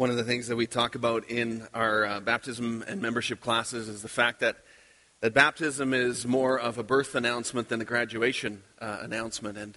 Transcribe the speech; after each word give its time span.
One 0.00 0.08
of 0.08 0.16
the 0.16 0.24
things 0.24 0.46
that 0.46 0.56
we 0.56 0.66
talk 0.66 0.94
about 0.94 1.28
in 1.28 1.68
our 1.74 2.06
uh, 2.06 2.20
baptism 2.20 2.82
and 2.88 3.02
membership 3.02 3.38
classes 3.38 3.86
is 3.86 4.00
the 4.00 4.08
fact 4.08 4.40
that, 4.40 4.56
that 5.20 5.34
baptism 5.34 5.92
is 5.92 6.26
more 6.26 6.58
of 6.58 6.78
a 6.78 6.82
birth 6.82 7.14
announcement 7.14 7.68
than 7.68 7.82
a 7.82 7.84
graduation 7.84 8.62
uh, 8.80 8.96
announcement. 9.02 9.58
And 9.58 9.76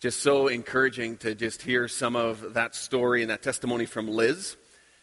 just 0.00 0.22
so 0.22 0.48
encouraging 0.48 1.18
to 1.18 1.36
just 1.36 1.62
hear 1.62 1.86
some 1.86 2.16
of 2.16 2.54
that 2.54 2.74
story 2.74 3.22
and 3.22 3.30
that 3.30 3.44
testimony 3.44 3.86
from 3.86 4.08
Liz. 4.08 4.56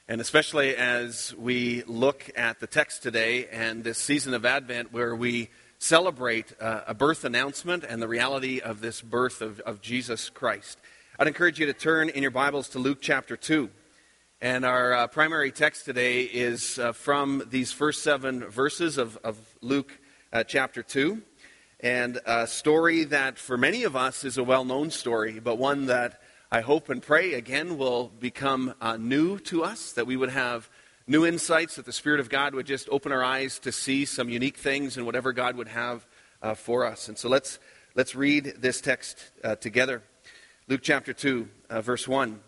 And 0.09 0.19
especially 0.19 0.75
as 0.75 1.33
we 1.37 1.83
look 1.83 2.29
at 2.35 2.59
the 2.59 2.67
text 2.67 3.03
today 3.03 3.47
and 3.47 3.85
this 3.85 3.97
season 3.97 4.33
of 4.33 4.45
Advent 4.45 4.91
where 4.91 5.15
we 5.15 5.47
celebrate 5.79 6.51
uh, 6.59 6.81
a 6.87 6.93
birth 6.93 7.23
announcement 7.23 7.85
and 7.85 8.01
the 8.01 8.07
reality 8.09 8.59
of 8.59 8.81
this 8.81 9.01
birth 9.01 9.41
of, 9.41 9.61
of 9.61 9.81
Jesus 9.81 10.29
Christ. 10.29 10.77
I'd 11.17 11.27
encourage 11.27 11.57
you 11.57 11.67
to 11.67 11.73
turn 11.73 12.09
in 12.09 12.21
your 12.21 12.31
Bibles 12.31 12.67
to 12.71 12.79
Luke 12.79 12.97
chapter 12.99 13.37
2. 13.37 13.69
And 14.39 14.65
our 14.65 14.93
uh, 14.93 15.07
primary 15.07 15.51
text 15.51 15.85
today 15.85 16.21
is 16.21 16.77
uh, 16.77 16.91
from 16.91 17.41
these 17.49 17.71
first 17.71 18.03
seven 18.03 18.43
verses 18.45 18.99
of, 18.99 19.17
of 19.23 19.35
Luke 19.61 19.99
uh, 20.31 20.43
chapter 20.43 20.83
2. 20.83 21.23
And 21.79 22.19
a 22.23 22.45
story 22.45 23.05
that 23.05 23.39
for 23.39 23.57
many 23.57 23.83
of 23.83 23.95
us 23.95 24.23
is 24.23 24.37
a 24.37 24.43
well 24.43 24.63
known 24.63 24.91
story, 24.91 25.39
but 25.39 25.57
one 25.57 25.87
that 25.87 26.21
I 26.51 26.61
hope 26.61 26.89
and 26.89 27.01
pray 27.01 27.33
again 27.33 27.79
will 27.79 28.09
become 28.09 28.75
uh, 28.79 28.97
new 28.97 29.39
to 29.39 29.63
us, 29.63 29.93
that 29.93 30.05
we 30.05 30.15
would 30.15 30.29
have 30.29 30.69
new 31.07 31.25
insights, 31.25 31.77
that 31.77 31.85
the 31.85 31.91
Spirit 31.91 32.19
of 32.19 32.29
God 32.29 32.53
would 32.53 32.67
just 32.67 32.87
open 32.91 33.11
our 33.11 33.23
eyes 33.23 33.57
to 33.59 33.71
see 33.71 34.05
some 34.05 34.29
unique 34.29 34.57
things 34.57 34.97
and 34.97 35.07
whatever 35.07 35.33
God 35.33 35.55
would 35.55 35.69
have 35.69 36.05
uh, 36.43 36.53
for 36.53 36.85
us. 36.85 37.07
And 37.07 37.17
so 37.17 37.27
let's, 37.27 37.57
let's 37.95 38.13
read 38.13 38.53
this 38.59 38.81
text 38.81 39.31
uh, 39.43 39.55
together. 39.55 40.03
Luke 40.67 40.81
chapter 40.83 41.11
2, 41.11 41.47
verse 41.81 42.07
1. 42.07 42.39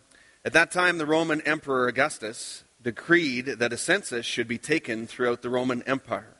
At 0.45 0.53
that 0.53 0.71
time, 0.71 0.97
the 0.97 1.05
Roman 1.05 1.41
Emperor 1.41 1.87
Augustus 1.87 2.63
decreed 2.81 3.45
that 3.45 3.73
a 3.73 3.77
census 3.77 4.25
should 4.25 4.47
be 4.47 4.57
taken 4.57 5.05
throughout 5.05 5.41
the 5.41 5.49
Roman 5.49 5.83
Empire. 5.83 6.37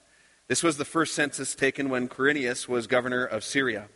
This 0.48 0.64
was 0.64 0.78
the 0.78 0.86
first 0.86 1.14
census 1.14 1.54
taken 1.54 1.90
when 1.90 2.08
Quirinius 2.08 2.68
was 2.68 2.88
governor 2.88 3.26
of 3.26 3.44
Syria. 3.44 3.90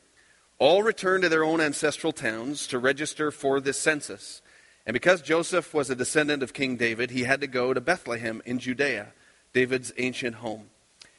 All 0.59 0.83
returned 0.83 1.23
to 1.23 1.30
their 1.30 1.44
own 1.44 1.61
ancestral 1.61 2.11
towns 2.11 2.67
to 2.67 2.80
register 2.80 3.31
for 3.31 3.61
this 3.61 3.80
census. 3.80 4.41
And 4.86 4.94
because 4.94 5.22
Joseph 5.22 5.73
was 5.73 5.89
a 5.89 5.95
descendant 5.95 6.44
of 6.44 6.53
King 6.53 6.75
David, 6.75 7.11
he 7.11 7.23
had 7.23 7.39
to 7.39 7.47
go 7.47 7.73
to 7.73 7.80
Bethlehem 7.80 8.41
in 8.45 8.59
Judea, 8.59 9.13
David's 9.53 9.94
ancient 9.97 10.35
home. 10.35 10.69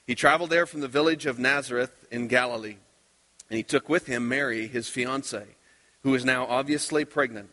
He 0.07 0.15
traveled 0.15 0.51
there 0.51 0.67
from 0.67 0.83
the 0.83 0.89
village 0.89 1.25
of 1.25 1.39
Nazareth 1.39 2.07
in 2.11 2.29
Galilee. 2.29 2.77
And 3.49 3.57
he 3.57 3.63
took 3.63 3.89
with 3.89 4.07
him 4.07 4.29
Mary, 4.29 4.67
his 4.67 4.89
fiancee, 4.89 5.57
who 6.03 6.15
is 6.15 6.25
now 6.25 6.47
obviously 6.47 7.07
pregnant. 7.07 7.49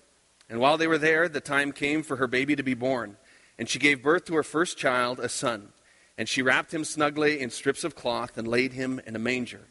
And 0.51 0.59
while 0.59 0.77
they 0.77 0.85
were 0.85 0.97
there, 0.97 1.29
the 1.29 1.39
time 1.39 1.71
came 1.71 2.03
for 2.03 2.17
her 2.17 2.27
baby 2.27 2.57
to 2.57 2.61
be 2.61 2.73
born. 2.73 3.15
And 3.57 3.69
she 3.69 3.79
gave 3.79 4.03
birth 4.03 4.25
to 4.25 4.35
her 4.35 4.43
first 4.43 4.77
child, 4.77 5.21
a 5.21 5.29
son. 5.29 5.69
And 6.17 6.27
she 6.27 6.41
wrapped 6.41 6.73
him 6.73 6.83
snugly 6.83 7.39
in 7.39 7.49
strips 7.49 7.85
of 7.85 7.95
cloth 7.95 8.37
and 8.37 8.45
laid 8.45 8.73
him 8.73 8.99
in 9.07 9.15
a 9.15 9.19
manger, 9.19 9.61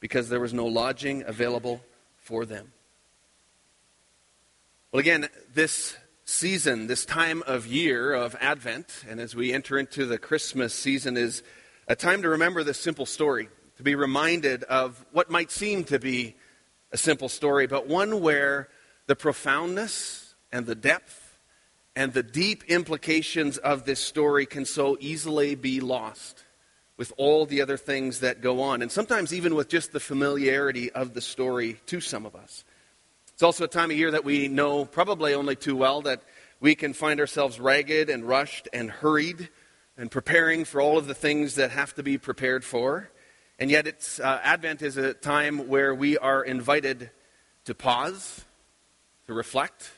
because 0.00 0.30
there 0.30 0.40
was 0.40 0.54
no 0.54 0.64
lodging 0.64 1.22
available 1.26 1.82
for 2.16 2.46
them. 2.46 2.72
Well, 4.90 5.00
again, 5.00 5.28
this 5.52 5.94
season, 6.24 6.86
this 6.86 7.04
time 7.04 7.42
of 7.46 7.66
year 7.66 8.14
of 8.14 8.34
Advent, 8.40 9.04
and 9.06 9.20
as 9.20 9.36
we 9.36 9.52
enter 9.52 9.78
into 9.78 10.06
the 10.06 10.16
Christmas 10.16 10.72
season, 10.72 11.18
is 11.18 11.42
a 11.86 11.94
time 11.94 12.22
to 12.22 12.30
remember 12.30 12.64
this 12.64 12.80
simple 12.80 13.04
story, 13.04 13.50
to 13.76 13.82
be 13.82 13.94
reminded 13.94 14.64
of 14.64 15.04
what 15.12 15.28
might 15.28 15.50
seem 15.50 15.84
to 15.84 15.98
be 15.98 16.34
a 16.92 16.96
simple 16.96 17.28
story, 17.28 17.66
but 17.66 17.86
one 17.88 18.22
where 18.22 18.70
the 19.06 19.16
profoundness 19.16 20.28
and 20.52 20.66
the 20.66 20.74
depth 20.74 21.38
and 21.96 22.12
the 22.12 22.22
deep 22.22 22.64
implications 22.64 23.58
of 23.58 23.84
this 23.84 24.00
story 24.00 24.46
can 24.46 24.64
so 24.64 24.96
easily 25.00 25.54
be 25.54 25.80
lost 25.80 26.44
with 26.96 27.12
all 27.16 27.46
the 27.46 27.62
other 27.62 27.76
things 27.76 28.20
that 28.20 28.42
go 28.42 28.60
on, 28.60 28.82
and 28.82 28.92
sometimes 28.92 29.32
even 29.32 29.54
with 29.54 29.68
just 29.68 29.92
the 29.92 30.00
familiarity 30.00 30.92
of 30.92 31.14
the 31.14 31.20
story 31.20 31.80
to 31.86 32.00
some 32.00 32.26
of 32.26 32.36
us. 32.36 32.64
It's 33.32 33.42
also 33.42 33.64
a 33.64 33.68
time 33.68 33.90
of 33.90 33.96
year 33.96 34.10
that 34.10 34.24
we 34.24 34.48
know 34.48 34.84
probably 34.84 35.32
only 35.32 35.56
too 35.56 35.74
well 35.74 36.02
that 36.02 36.22
we 36.60 36.74
can 36.74 36.92
find 36.92 37.18
ourselves 37.18 37.58
ragged 37.58 38.10
and 38.10 38.22
rushed 38.22 38.68
and 38.72 38.90
hurried 38.90 39.48
and 39.96 40.10
preparing 40.10 40.66
for 40.66 40.80
all 40.80 40.98
of 40.98 41.06
the 41.06 41.14
things 41.14 41.54
that 41.54 41.70
have 41.70 41.94
to 41.94 42.02
be 42.02 42.18
prepared 42.18 42.64
for. 42.64 43.10
And 43.58 43.70
yet, 43.70 43.86
it's, 43.86 44.20
uh, 44.20 44.40
Advent 44.42 44.82
is 44.82 44.98
a 44.98 45.14
time 45.14 45.68
where 45.68 45.94
we 45.94 46.18
are 46.18 46.42
invited 46.42 47.10
to 47.64 47.74
pause, 47.74 48.44
to 49.26 49.32
reflect, 49.32 49.90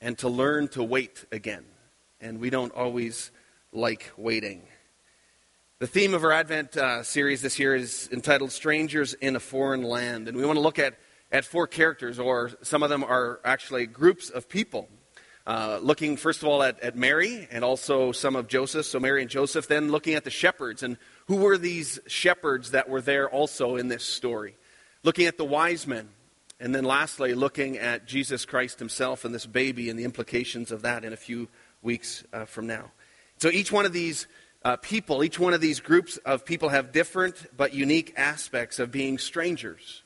and 0.00 0.16
to 0.18 0.28
learn 0.28 0.68
to 0.68 0.82
wait 0.82 1.24
again. 1.32 1.64
And 2.20 2.40
we 2.40 2.50
don't 2.50 2.72
always 2.74 3.30
like 3.72 4.10
waiting. 4.16 4.62
The 5.78 5.86
theme 5.86 6.14
of 6.14 6.24
our 6.24 6.32
Advent 6.32 6.76
uh, 6.76 7.02
series 7.02 7.42
this 7.42 7.58
year 7.58 7.74
is 7.74 8.08
entitled 8.10 8.50
Strangers 8.50 9.12
in 9.14 9.36
a 9.36 9.40
Foreign 9.40 9.82
Land. 9.82 10.28
And 10.28 10.36
we 10.36 10.46
want 10.46 10.56
to 10.56 10.62
look 10.62 10.78
at, 10.78 10.94
at 11.30 11.44
four 11.44 11.66
characters, 11.66 12.18
or 12.18 12.52
some 12.62 12.82
of 12.82 12.88
them 12.88 13.04
are 13.04 13.40
actually 13.44 13.86
groups 13.86 14.30
of 14.30 14.48
people. 14.48 14.88
Uh, 15.46 15.78
looking, 15.80 16.16
first 16.16 16.42
of 16.42 16.48
all, 16.48 16.62
at, 16.62 16.80
at 16.80 16.96
Mary 16.96 17.46
and 17.50 17.62
also 17.62 18.10
some 18.10 18.34
of 18.34 18.48
Joseph, 18.48 18.86
so 18.86 18.98
Mary 18.98 19.20
and 19.20 19.30
Joseph, 19.30 19.68
then 19.68 19.92
looking 19.92 20.14
at 20.14 20.24
the 20.24 20.30
shepherds 20.30 20.82
and 20.82 20.96
who 21.26 21.36
were 21.36 21.58
these 21.58 22.00
shepherds 22.06 22.72
that 22.72 22.88
were 22.88 23.00
there 23.00 23.28
also 23.28 23.76
in 23.76 23.88
this 23.88 24.02
story. 24.02 24.56
Looking 25.04 25.26
at 25.26 25.36
the 25.36 25.44
wise 25.44 25.86
men 25.86 26.08
and 26.58 26.74
then 26.74 26.84
lastly, 26.84 27.34
looking 27.34 27.76
at 27.76 28.06
Jesus 28.06 28.44
Christ 28.44 28.78
himself 28.78 29.24
and 29.24 29.34
this 29.34 29.46
baby 29.46 29.90
and 29.90 29.98
the 29.98 30.04
implications 30.04 30.70
of 30.70 30.82
that 30.82 31.04
in 31.04 31.12
a 31.12 31.16
few 31.16 31.48
weeks 31.82 32.24
uh, 32.32 32.46
from 32.46 32.66
now. 32.66 32.92
So 33.38 33.50
each 33.50 33.70
one 33.70 33.84
of 33.84 33.92
these 33.92 34.26
uh, 34.64 34.76
people, 34.76 35.22
each 35.22 35.38
one 35.38 35.52
of 35.52 35.60
these 35.60 35.80
groups 35.80 36.16
of 36.18 36.44
people 36.44 36.70
have 36.70 36.92
different 36.92 37.46
but 37.56 37.74
unique 37.74 38.14
aspects 38.16 38.78
of 38.78 38.90
being 38.90 39.18
strangers, 39.18 40.02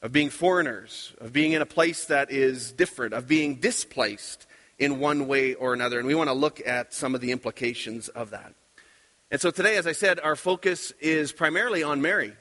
of 0.00 0.12
being 0.12 0.30
foreigners, 0.30 1.14
of 1.20 1.32
being 1.32 1.52
in 1.52 1.60
a 1.60 1.66
place 1.66 2.06
that 2.06 2.30
is 2.30 2.72
different, 2.72 3.12
of 3.12 3.28
being 3.28 3.56
displaced 3.56 4.46
in 4.78 4.98
one 4.98 5.28
way 5.28 5.54
or 5.54 5.74
another. 5.74 5.98
And 5.98 6.08
we 6.08 6.14
want 6.14 6.30
to 6.30 6.34
look 6.34 6.66
at 6.66 6.94
some 6.94 7.14
of 7.14 7.20
the 7.20 7.32
implications 7.32 8.08
of 8.08 8.30
that. 8.30 8.54
And 9.30 9.40
so 9.40 9.50
today, 9.50 9.76
as 9.76 9.86
I 9.86 9.92
said, 9.92 10.20
our 10.20 10.36
focus 10.36 10.92
is 11.00 11.32
primarily 11.32 11.82
on 11.82 12.00
Mary 12.00 12.32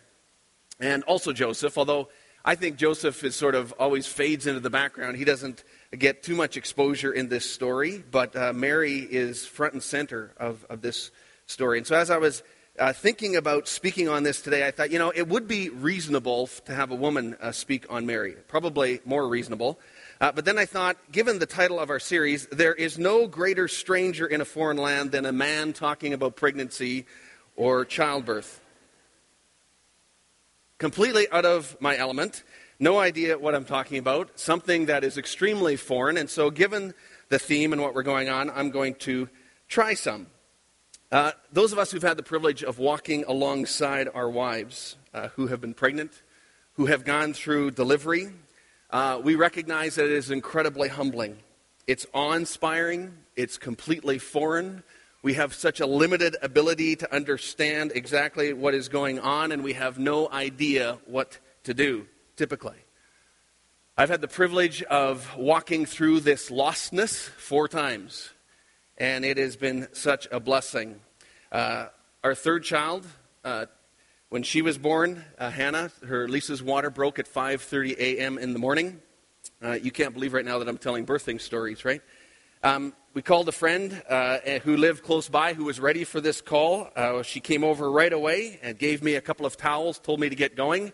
and 0.80 1.04
also 1.04 1.34
Joseph, 1.34 1.78
although 1.78 2.10
I 2.48 2.54
think 2.54 2.78
Joseph 2.78 3.24
is 3.24 3.36
sort 3.36 3.56
of 3.56 3.72
always 3.80 4.06
fades 4.06 4.46
into 4.46 4.60
the 4.60 4.70
background. 4.70 5.18
He 5.18 5.26
doesn't 5.26 5.64
get 5.98 6.22
too 6.22 6.36
much 6.36 6.58
exposure 6.58 7.12
in 7.12 7.28
this 7.28 7.50
story, 7.50 8.04
but 8.12 8.36
uh, 8.36 8.54
Mary 8.54 9.00
is 9.00 9.48
front 9.48 9.74
and 9.74 9.82
center 9.82 10.32
of, 10.38 10.64
of 10.70 10.82
this 10.82 11.10
story. 11.48 11.80
And 11.80 11.88
so 11.88 11.96
as 11.96 12.12
I 12.12 12.20
was 12.20 12.44
uh, 12.78 12.94
thinking 12.94 13.36
about 13.36 13.68
speaking 13.68 14.08
on 14.10 14.22
this 14.22 14.44
today, 14.44 14.68
I 14.68 14.70
thought, 14.70 14.92
you 14.92 15.00
know, 15.00 15.10
it 15.10 15.28
would 15.28 15.48
be 15.48 15.70
reasonable 15.70 16.46
to 16.66 16.76
have 16.76 16.92
a 16.92 16.96
woman 16.96 17.36
uh, 17.42 17.52
speak 17.52 17.88
on 17.90 18.06
Mary. 18.06 18.36
Probably 18.48 19.02
more 19.06 19.28
reasonable. 19.28 19.80
Uh, 20.22 20.32
but 20.32 20.46
then 20.46 20.60
I 20.60 20.68
thought, 20.68 20.98
given 21.12 21.40
the 21.40 21.48
title 21.48 21.80
of 21.80 21.90
our 21.90 22.00
series, 22.00 22.46
there 22.52 22.76
is 22.76 23.00
no 23.00 23.26
greater 23.26 23.68
stranger 23.68 24.28
in 24.28 24.40
a 24.40 24.46
foreign 24.46 24.78
land 24.78 25.12
than 25.12 25.26
a 25.26 25.32
man 25.32 25.74
talking 25.74 26.14
about 26.14 26.36
pregnancy 26.36 27.08
or 27.56 27.86
childbirth 27.86 28.62
completely 30.86 31.28
out 31.32 31.46
of 31.46 31.76
my 31.80 31.98
element, 31.98 32.44
no 32.78 33.00
idea 33.00 33.40
what 33.40 33.56
I'm 33.56 33.66
talking 33.66 33.98
about, 33.98 34.40
something 34.40 34.86
that 34.86 35.04
is 35.04 35.18
extremely 35.18 35.78
foreign. 35.78 36.16
And 36.16 36.30
so, 36.30 36.52
given 36.52 36.94
the 37.30 37.40
theme 37.40 37.74
and 37.74 37.82
what 37.82 37.96
we're 37.96 38.04
going 38.04 38.30
on, 38.30 38.52
I'm 38.52 38.70
going 38.70 38.94
to 39.10 39.28
try 39.68 39.96
some. 39.96 40.28
Uh, 41.12 41.32
those 41.52 41.72
of 41.74 41.80
us 41.80 41.90
who've 41.90 42.04
had 42.04 42.18
the 42.18 42.24
privilege 42.24 42.64
of 42.64 42.78
walking 42.78 43.24
alongside 43.28 44.08
our 44.14 44.30
wives 44.30 44.96
uh, 45.12 45.30
who 45.30 45.48
have 45.48 45.60
been 45.60 45.74
pregnant, 45.74 46.22
who 46.74 46.86
have 46.86 47.04
gone 47.04 47.34
through 47.34 47.72
delivery, 47.72 48.28
uh, 48.92 49.20
we 49.24 49.34
recognize 49.34 49.96
that 49.96 50.06
it 50.06 50.12
is 50.12 50.30
incredibly 50.30 50.90
humbling. 50.90 51.36
It's 51.88 52.06
awe 52.14 52.34
inspiring, 52.34 53.12
it's 53.36 53.58
completely 53.58 54.20
foreign, 54.20 54.84
we 55.26 55.34
have 55.34 55.56
such 55.56 55.80
a 55.80 55.88
limited 55.88 56.38
ability 56.44 56.96
to 56.96 57.12
understand 57.12 57.92
exactly 57.96 58.54
what 58.54 58.76
is 58.76 58.90
going 58.90 59.18
on, 59.20 59.52
and 59.52 59.64
we 59.64 59.74
have 59.74 59.98
no 59.98 60.30
idea 60.30 61.00
what 61.08 61.40
to 61.64 61.74
do, 61.74 62.06
typically. 62.36 62.78
I've 63.98 64.10
had 64.10 64.22
the 64.22 64.28
privilege 64.28 64.84
of 64.84 65.36
walking 65.36 65.88
through 65.88 66.20
this 66.20 66.52
lostness 66.52 67.28
four 67.28 67.68
times, 67.68 68.30
and 69.00 69.26
it 69.26 69.38
has 69.38 69.56
been 69.56 69.88
such 69.94 70.28
a 70.32 70.40
blessing. 70.40 71.00
Uh, 71.52 71.88
our 72.24 72.36
third 72.36 72.64
child, 72.64 73.08
uh, 73.44 73.66
when 74.30 74.44
she 74.44 74.62
was 74.62 74.78
born, 74.78 75.26
uh, 75.40 75.50
Hannah, 75.50 75.90
her 76.06 76.28
Lisa's 76.28 76.62
water 76.62 76.92
broke 76.92 77.18
at 77.18 77.28
5:30 77.28 77.96
a.m. 77.98 78.38
in 78.38 78.54
the 78.54 78.60
morning. 78.60 79.02
Uh, 79.60 79.72
you 79.72 79.90
can't 79.90 80.14
believe 80.14 80.34
right 80.34 80.46
now 80.46 80.60
that 80.60 80.68
I'm 80.68 80.78
telling 80.78 81.04
birthing 81.04 81.42
stories, 81.42 81.84
right? 81.84 82.04
Um, 82.62 82.94
we 83.16 83.22
called 83.22 83.48
a 83.48 83.54
friend 83.54 84.04
uh, 84.10 84.40
who 84.66 84.76
lived 84.76 85.02
close 85.02 85.30
by 85.30 85.54
who 85.54 85.64
was 85.64 85.80
ready 85.80 86.04
for 86.04 86.20
this 86.20 86.42
call. 86.42 86.90
Uh, 86.98 87.24
she 87.24 87.40
came 87.40 87.64
over 87.64 87.90
right 87.90 88.12
away 88.12 88.60
and 88.62 88.78
gave 88.78 89.02
me 89.02 89.16
a 89.16 89.22
couple 89.22 89.46
of 89.46 89.56
towels, 89.56 90.00
told 90.00 90.20
me 90.20 90.28
to 90.28 90.36
get 90.36 90.58
going. 90.58 90.92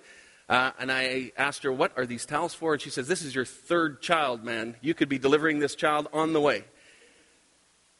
Uh, 0.47 0.69
and 0.77 0.91
I 0.91 1.31
asked 1.35 1.63
her, 1.63 1.71
What 1.73 1.97
are 1.97 2.05
these 2.05 2.27
towels 2.27 2.53
for? 2.53 2.73
And 2.73 2.81
she 2.81 2.91
says, 2.91 3.07
This 3.07 3.23
is 3.23 3.33
your 3.33 3.45
third 3.45 4.03
child, 4.03 4.43
man. 4.43 4.75
You 4.81 4.93
could 4.93 5.09
be 5.09 5.17
delivering 5.17 5.57
this 5.57 5.73
child 5.73 6.09
on 6.13 6.33
the 6.33 6.39
way. 6.39 6.63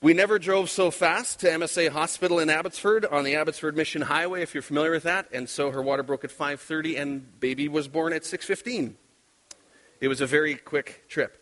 We 0.03 0.13
never 0.13 0.38
drove 0.38 0.69
so 0.69 0.91
fast 0.91 1.39
to 1.39 1.47
MSA 1.47 1.89
Hospital 1.89 2.38
in 2.38 2.51
Abbotsford 2.51 3.06
on 3.06 3.24
the 3.24 3.35
Abbotsford 3.35 3.75
Mission 3.75 4.03
Highway, 4.03 4.44
if 4.44 4.53
you're 4.53 4.62
familiar 4.62 4.91
with 4.91 5.03
that. 5.03 5.29
And 5.33 5.50
so 5.50 5.71
her 5.71 5.81
water 5.81 6.03
broke 6.03 6.24
at 6.24 6.29
5:30, 6.29 6.95
and 6.95 7.39
baby 7.39 7.67
was 7.67 7.88
born 7.88 8.13
at 8.13 8.24
6:15. 8.24 8.97
It 10.00 10.09
was 10.09 10.21
a 10.21 10.27
very 10.27 10.53
quick 10.57 11.06
trip. 11.09 11.41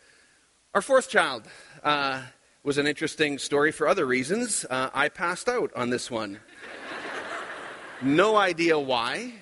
Our 0.73 0.81
fourth 0.81 1.09
child 1.09 1.43
uh, 1.83 2.21
was 2.63 2.77
an 2.77 2.87
interesting 2.87 3.37
story 3.37 3.71
for 3.71 3.87
other 3.87 4.05
reasons. 4.05 4.65
Uh, 4.69 4.89
I 4.93 5.09
passed 5.09 5.47
out 5.47 5.71
on 5.75 5.89
this 5.89 6.11
one. 6.11 6.39
no 8.01 8.35
idea 8.35 8.77
why. 8.77 9.33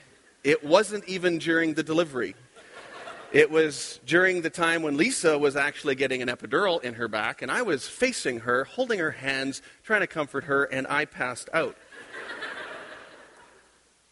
It 0.44 0.64
wasn't 0.64 1.04
even 1.06 1.40
during 1.40 1.74
the 1.74 1.84
delivery. 1.84 2.36
It 3.34 3.52
was 3.52 4.00
during 4.06 4.42
the 4.42 4.50
time 4.50 4.84
when 4.84 4.96
Lisa 4.96 5.38
was 5.38 5.56
actually 5.56 5.96
getting 5.96 6.22
an 6.22 6.30
epidural 6.30 6.81
in 6.81 6.94
her 6.94 7.08
back, 7.08 7.42
and 7.42 7.52
I 7.52 7.64
was 7.64 7.88
facing 7.88 8.42
her, 8.42 8.64
holding 8.64 9.00
her 9.00 9.12
hands, 9.12 9.62
trying 9.84 10.02
to 10.02 10.08
comfort 10.08 10.46
her, 10.46 10.64
and 10.66 10.88
I 10.88 11.06
passed 11.06 11.50
out. 11.54 11.75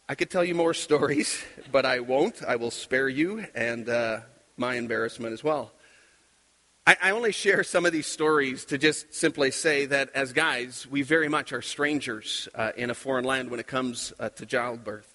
I 0.08 0.14
could 0.14 0.30
tell 0.30 0.44
you 0.44 0.54
more 0.54 0.74
stories, 0.74 1.42
but 1.72 1.86
I 1.86 2.00
won't. 2.00 2.42
I 2.42 2.56
will 2.56 2.70
spare 2.70 3.08
you 3.08 3.46
and 3.54 3.88
uh, 3.88 4.20
my 4.56 4.74
embarrassment 4.74 5.32
as 5.32 5.42
well. 5.42 5.72
I, 6.86 6.96
I 7.02 7.10
only 7.10 7.32
share 7.32 7.64
some 7.64 7.84
of 7.84 7.92
these 7.92 8.06
stories 8.06 8.64
to 8.66 8.78
just 8.78 9.12
simply 9.12 9.50
say 9.50 9.86
that 9.86 10.10
as 10.14 10.32
guys, 10.32 10.86
we 10.88 11.02
very 11.02 11.28
much 11.28 11.52
are 11.52 11.60
strangers 11.60 12.48
uh, 12.54 12.70
in 12.76 12.90
a 12.90 12.94
foreign 12.94 13.24
land 13.24 13.50
when 13.50 13.58
it 13.58 13.66
comes 13.66 14.12
uh, 14.20 14.28
to 14.28 14.46
childbirth. 14.46 15.12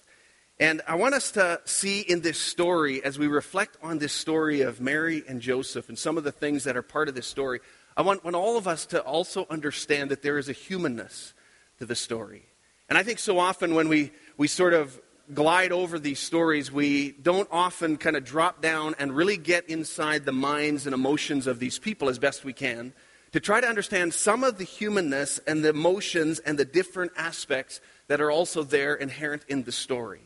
And 0.60 0.82
I 0.86 0.96
want 0.96 1.14
us 1.14 1.32
to 1.32 1.62
see 1.64 2.00
in 2.02 2.20
this 2.20 2.38
story, 2.38 3.02
as 3.02 3.18
we 3.18 3.26
reflect 3.26 3.78
on 3.82 3.98
this 3.98 4.12
story 4.12 4.60
of 4.60 4.82
Mary 4.82 5.24
and 5.26 5.40
Joseph 5.40 5.88
and 5.88 5.98
some 5.98 6.18
of 6.18 6.24
the 6.24 6.30
things 6.30 6.64
that 6.64 6.76
are 6.76 6.82
part 6.82 7.08
of 7.08 7.14
this 7.14 7.26
story, 7.26 7.60
I 7.96 8.02
want, 8.02 8.22
want 8.22 8.36
all 8.36 8.58
of 8.58 8.68
us 8.68 8.84
to 8.86 9.00
also 9.00 9.46
understand 9.48 10.10
that 10.10 10.20
there 10.20 10.36
is 10.36 10.50
a 10.50 10.52
humanness 10.52 11.32
to 11.78 11.86
the 11.86 11.94
story. 11.94 12.44
And 12.90 12.98
I 12.98 13.02
think 13.02 13.18
so 13.18 13.38
often 13.38 13.74
when 13.74 13.88
we, 13.88 14.12
we 14.36 14.46
sort 14.46 14.74
of 14.74 15.00
glide 15.34 15.72
over 15.72 15.98
these 15.98 16.18
stories, 16.18 16.70
we 16.70 17.12
don't 17.12 17.48
often 17.50 17.96
kind 17.96 18.16
of 18.16 18.24
drop 18.24 18.60
down 18.60 18.94
and 18.98 19.14
really 19.14 19.36
get 19.36 19.68
inside 19.68 20.24
the 20.24 20.32
minds 20.32 20.86
and 20.86 20.94
emotions 20.94 21.46
of 21.46 21.58
these 21.58 21.78
people 21.78 22.08
as 22.08 22.18
best 22.18 22.44
we 22.44 22.52
can 22.52 22.92
to 23.32 23.40
try 23.40 23.60
to 23.60 23.66
understand 23.66 24.12
some 24.12 24.44
of 24.44 24.58
the 24.58 24.64
humanness 24.64 25.40
and 25.46 25.64
the 25.64 25.70
emotions 25.70 26.38
and 26.40 26.58
the 26.58 26.64
different 26.64 27.12
aspects 27.16 27.80
that 28.08 28.20
are 28.20 28.30
also 28.30 28.62
there 28.62 28.94
inherent 28.94 29.42
in 29.48 29.62
the 29.64 29.72
story. 29.72 30.20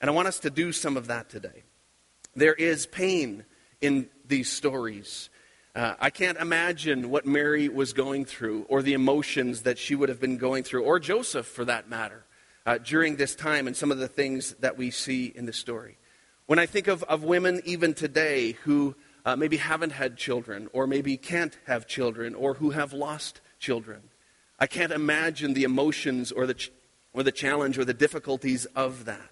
And 0.00 0.10
I 0.10 0.12
want 0.12 0.28
us 0.28 0.40
to 0.40 0.50
do 0.50 0.72
some 0.72 0.96
of 0.96 1.06
that 1.06 1.30
today. 1.30 1.62
There 2.34 2.54
is 2.54 2.86
pain 2.86 3.44
in 3.80 4.08
these 4.26 4.50
stories. 4.50 5.30
Uh, 5.74 5.94
I 5.98 6.10
can't 6.10 6.38
imagine 6.38 7.10
what 7.10 7.24
Mary 7.24 7.68
was 7.68 7.92
going 7.92 8.26
through 8.26 8.66
or 8.68 8.82
the 8.82 8.92
emotions 8.92 9.62
that 9.62 9.78
she 9.78 9.94
would 9.94 10.10
have 10.10 10.20
been 10.20 10.36
going 10.36 10.64
through, 10.64 10.84
or 10.84 10.98
Joseph 10.98 11.46
for 11.46 11.64
that 11.64 11.88
matter, 11.88 12.24
uh, 12.66 12.78
during 12.78 13.16
this 13.16 13.34
time 13.34 13.66
and 13.66 13.76
some 13.76 13.90
of 13.90 13.98
the 13.98 14.08
things 14.08 14.54
that 14.60 14.76
we 14.76 14.90
see 14.90 15.32
in 15.34 15.46
the 15.46 15.52
story. 15.52 15.96
When 16.46 16.58
I 16.58 16.66
think 16.66 16.88
of, 16.88 17.02
of 17.04 17.24
women 17.24 17.62
even 17.64 17.94
today 17.94 18.52
who 18.64 18.94
uh, 19.24 19.36
maybe 19.36 19.56
haven't 19.56 19.92
had 19.92 20.16
children, 20.16 20.68
or 20.72 20.86
maybe 20.86 21.16
can't 21.16 21.56
have 21.66 21.86
children, 21.86 22.34
or 22.34 22.54
who 22.54 22.70
have 22.70 22.92
lost 22.92 23.40
children, 23.58 24.02
I 24.58 24.66
can't 24.66 24.92
imagine 24.92 25.54
the 25.54 25.64
emotions 25.64 26.32
or 26.32 26.46
the, 26.46 26.54
ch- 26.54 26.72
or 27.12 27.22
the 27.22 27.32
challenge 27.32 27.78
or 27.78 27.84
the 27.84 27.94
difficulties 27.94 28.64
of 28.74 29.04
that. 29.04 29.30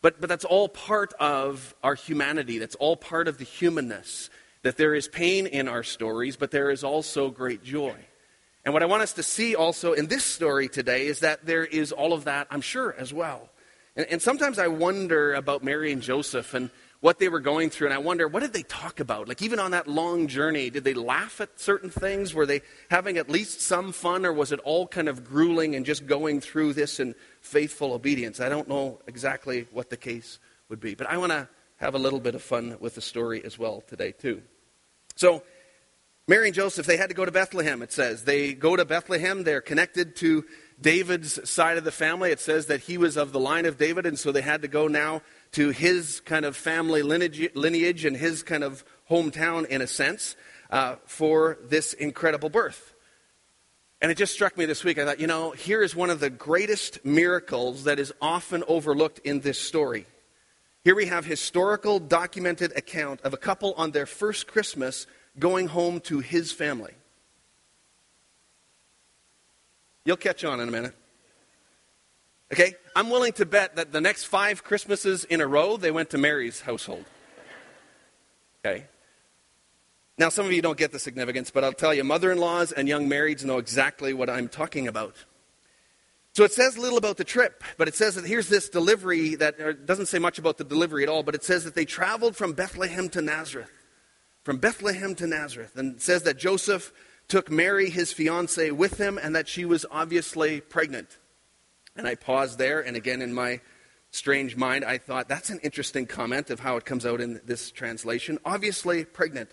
But, 0.00 0.20
but 0.20 0.28
that's 0.28 0.44
all 0.44 0.68
part 0.68 1.12
of 1.14 1.74
our 1.82 1.94
humanity. 1.94 2.58
That's 2.58 2.76
all 2.76 2.96
part 2.96 3.28
of 3.28 3.38
the 3.38 3.44
humanness. 3.44 4.30
That 4.62 4.76
there 4.76 4.94
is 4.94 5.08
pain 5.08 5.46
in 5.46 5.68
our 5.68 5.82
stories, 5.82 6.36
but 6.36 6.50
there 6.50 6.70
is 6.70 6.82
also 6.82 7.30
great 7.30 7.62
joy. 7.62 7.94
And 8.64 8.74
what 8.74 8.82
I 8.82 8.86
want 8.86 9.02
us 9.02 9.14
to 9.14 9.22
see 9.22 9.54
also 9.54 9.92
in 9.92 10.06
this 10.06 10.24
story 10.24 10.68
today 10.68 11.06
is 11.06 11.20
that 11.20 11.46
there 11.46 11.64
is 11.64 11.92
all 11.92 12.12
of 12.12 12.24
that, 12.24 12.48
I'm 12.50 12.60
sure, 12.60 12.94
as 12.98 13.12
well. 13.12 13.48
And, 13.96 14.06
and 14.06 14.22
sometimes 14.22 14.58
I 14.58 14.68
wonder 14.68 15.34
about 15.34 15.62
Mary 15.64 15.92
and 15.92 16.02
Joseph 16.02 16.54
and 16.54 16.70
what 17.00 17.18
they 17.18 17.28
were 17.28 17.40
going 17.40 17.70
through. 17.70 17.86
And 17.86 17.94
I 17.94 17.98
wonder, 17.98 18.26
what 18.26 18.40
did 18.40 18.52
they 18.52 18.64
talk 18.64 19.00
about? 19.00 19.28
Like, 19.28 19.40
even 19.42 19.60
on 19.60 19.70
that 19.70 19.86
long 19.86 20.26
journey, 20.26 20.68
did 20.70 20.84
they 20.84 20.94
laugh 20.94 21.40
at 21.40 21.60
certain 21.60 21.90
things? 21.90 22.34
Were 22.34 22.46
they 22.46 22.62
having 22.90 23.18
at 23.18 23.30
least 23.30 23.60
some 23.60 23.92
fun, 23.92 24.26
or 24.26 24.32
was 24.32 24.52
it 24.52 24.60
all 24.60 24.86
kind 24.86 25.08
of 25.08 25.24
grueling 25.24 25.74
and 25.74 25.86
just 25.86 26.06
going 26.06 26.40
through 26.40 26.72
this 26.72 26.98
in 26.98 27.14
faithful 27.40 27.92
obedience? 27.92 28.40
I 28.40 28.48
don't 28.48 28.68
know 28.68 28.98
exactly 29.06 29.66
what 29.72 29.90
the 29.90 29.96
case 29.96 30.38
would 30.68 30.80
be. 30.80 30.94
But 30.94 31.08
I 31.08 31.18
want 31.18 31.32
to 31.32 31.48
have 31.76 31.94
a 31.94 31.98
little 31.98 32.20
bit 32.20 32.34
of 32.34 32.42
fun 32.42 32.76
with 32.80 32.96
the 32.96 33.00
story 33.00 33.44
as 33.44 33.58
well 33.58 33.82
today, 33.86 34.12
too. 34.12 34.42
So, 35.14 35.42
Mary 36.28 36.48
and 36.48 36.54
Joseph, 36.54 36.84
they 36.84 36.98
had 36.98 37.08
to 37.08 37.14
go 37.14 37.24
to 37.24 37.32
Bethlehem, 37.32 37.80
it 37.80 37.90
says. 37.90 38.24
They 38.24 38.52
go 38.52 38.76
to 38.76 38.84
Bethlehem. 38.84 39.44
They're 39.44 39.62
connected 39.62 40.14
to 40.16 40.44
David's 40.78 41.48
side 41.48 41.78
of 41.78 41.84
the 41.84 41.90
family. 41.90 42.30
It 42.30 42.38
says 42.38 42.66
that 42.66 42.80
he 42.80 42.98
was 42.98 43.16
of 43.16 43.32
the 43.32 43.40
line 43.40 43.64
of 43.64 43.78
David, 43.78 44.04
and 44.04 44.18
so 44.18 44.30
they 44.30 44.42
had 44.42 44.60
to 44.60 44.68
go 44.68 44.88
now 44.88 45.22
to 45.52 45.70
his 45.70 46.20
kind 46.20 46.44
of 46.44 46.54
family 46.54 47.00
lineage, 47.00 47.48
lineage 47.54 48.04
and 48.04 48.14
his 48.14 48.42
kind 48.42 48.62
of 48.62 48.84
hometown, 49.10 49.66
in 49.68 49.80
a 49.80 49.86
sense, 49.86 50.36
uh, 50.68 50.96
for 51.06 51.56
this 51.64 51.94
incredible 51.94 52.50
birth. 52.50 52.92
And 54.02 54.12
it 54.12 54.18
just 54.18 54.34
struck 54.34 54.58
me 54.58 54.66
this 54.66 54.84
week. 54.84 54.98
I 54.98 55.06
thought, 55.06 55.20
you 55.20 55.26
know, 55.26 55.52
here 55.52 55.82
is 55.82 55.96
one 55.96 56.10
of 56.10 56.20
the 56.20 56.28
greatest 56.28 57.06
miracles 57.06 57.84
that 57.84 57.98
is 57.98 58.12
often 58.20 58.62
overlooked 58.68 59.20
in 59.20 59.40
this 59.40 59.58
story. 59.58 60.04
Here 60.84 60.94
we 60.94 61.06
have 61.06 61.24
historical 61.24 61.98
documented 61.98 62.76
account 62.76 63.22
of 63.22 63.32
a 63.32 63.38
couple 63.38 63.72
on 63.78 63.92
their 63.92 64.06
first 64.06 64.46
Christmas 64.46 65.06
going 65.38 65.68
home 65.68 66.00
to 66.02 66.20
his 66.20 66.52
family. 66.52 66.92
You'll 70.04 70.16
catch 70.16 70.44
on 70.44 70.60
in 70.60 70.68
a 70.68 70.72
minute. 70.72 70.94
Okay? 72.52 72.74
I'm 72.96 73.10
willing 73.10 73.32
to 73.34 73.46
bet 73.46 73.76
that 73.76 73.92
the 73.92 74.00
next 74.00 74.24
five 74.24 74.64
Christmases 74.64 75.24
in 75.24 75.40
a 75.40 75.46
row, 75.46 75.76
they 75.76 75.90
went 75.90 76.10
to 76.10 76.18
Mary's 76.18 76.62
household. 76.62 77.04
Okay? 78.64 78.86
Now, 80.16 80.30
some 80.30 80.46
of 80.46 80.52
you 80.52 80.62
don't 80.62 80.78
get 80.78 80.92
the 80.92 80.98
significance, 80.98 81.50
but 81.50 81.62
I'll 81.62 81.72
tell 81.72 81.94
you, 81.94 82.02
mother 82.04 82.32
in 82.32 82.38
laws 82.38 82.72
and 82.72 82.88
young 82.88 83.08
marrieds 83.08 83.44
know 83.44 83.58
exactly 83.58 84.12
what 84.12 84.28
I'm 84.28 84.48
talking 84.48 84.88
about. 84.88 85.14
So 86.32 86.44
it 86.44 86.52
says 86.52 86.78
little 86.78 86.98
about 86.98 87.16
the 87.16 87.24
trip, 87.24 87.62
but 87.76 87.88
it 87.88 87.94
says 87.94 88.14
that 88.14 88.24
here's 88.24 88.48
this 88.48 88.68
delivery 88.68 89.34
that 89.36 89.86
doesn't 89.86 90.06
say 90.06 90.18
much 90.18 90.38
about 90.38 90.56
the 90.56 90.64
delivery 90.64 91.02
at 91.02 91.08
all, 91.08 91.22
but 91.22 91.34
it 91.34 91.44
says 91.44 91.64
that 91.64 91.74
they 91.74 91.84
traveled 91.84 92.36
from 92.36 92.52
Bethlehem 92.52 93.08
to 93.10 93.20
Nazareth. 93.20 93.70
From 94.48 94.56
Bethlehem 94.56 95.14
to 95.16 95.26
Nazareth. 95.26 95.76
And 95.76 96.00
says 96.00 96.22
that 96.22 96.38
Joseph 96.38 96.90
took 97.28 97.50
Mary, 97.50 97.90
his 97.90 98.14
fiancee, 98.14 98.70
with 98.70 98.96
him, 98.96 99.18
and 99.22 99.36
that 99.36 99.46
she 99.46 99.66
was 99.66 99.84
obviously 99.90 100.62
pregnant. 100.62 101.18
And 101.94 102.08
I 102.08 102.14
paused 102.14 102.56
there, 102.56 102.80
and 102.80 102.96
again, 102.96 103.20
in 103.20 103.34
my 103.34 103.60
strange 104.10 104.56
mind, 104.56 104.86
I 104.86 104.96
thought 104.96 105.28
that's 105.28 105.50
an 105.50 105.60
interesting 105.62 106.06
comment 106.06 106.48
of 106.48 106.60
how 106.60 106.78
it 106.78 106.86
comes 106.86 107.04
out 107.04 107.20
in 107.20 107.42
this 107.44 107.70
translation. 107.70 108.38
Obviously, 108.42 109.04
pregnant. 109.04 109.50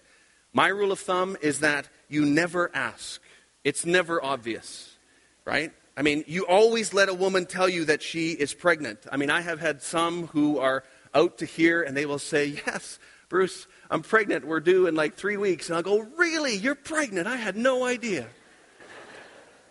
My 0.53 0.69
rule 0.69 0.93
of 0.93 0.99
thumb 1.01 1.35
is 1.41 1.59
that 1.59 1.89
you 2.07 2.25
never 2.25 2.71
ask, 2.73 3.21
it's 3.65 3.85
never 3.85 4.23
obvious, 4.23 4.95
right? 5.43 5.73
I 5.97 6.03
mean, 6.03 6.23
you 6.25 6.47
always 6.47 6.93
let 6.93 7.09
a 7.09 7.13
woman 7.13 7.47
tell 7.47 7.67
you 7.67 7.83
that 7.83 8.01
she 8.01 8.31
is 8.31 8.53
pregnant. 8.53 8.99
I 9.11 9.17
mean, 9.17 9.29
I 9.29 9.41
have 9.41 9.59
had 9.59 9.81
some 9.81 10.27
who 10.27 10.57
are 10.59 10.85
out 11.13 11.39
to 11.39 11.45
here 11.45 11.83
and 11.83 11.97
they 11.97 12.05
will 12.05 12.17
say, 12.17 12.45
Yes, 12.65 12.97
Bruce, 13.27 13.67
I'm 13.89 14.01
pregnant. 14.01 14.45
We're 14.45 14.59
due 14.59 14.87
in 14.87 14.95
like 14.95 15.15
three 15.15 15.37
weeks. 15.37 15.69
And 15.69 15.75
I'll 15.75 15.83
go, 15.83 15.99
Really? 16.17 16.55
You're 16.55 16.75
pregnant? 16.75 17.27
I 17.27 17.35
had 17.35 17.55
no 17.55 17.85
idea. 17.85 18.27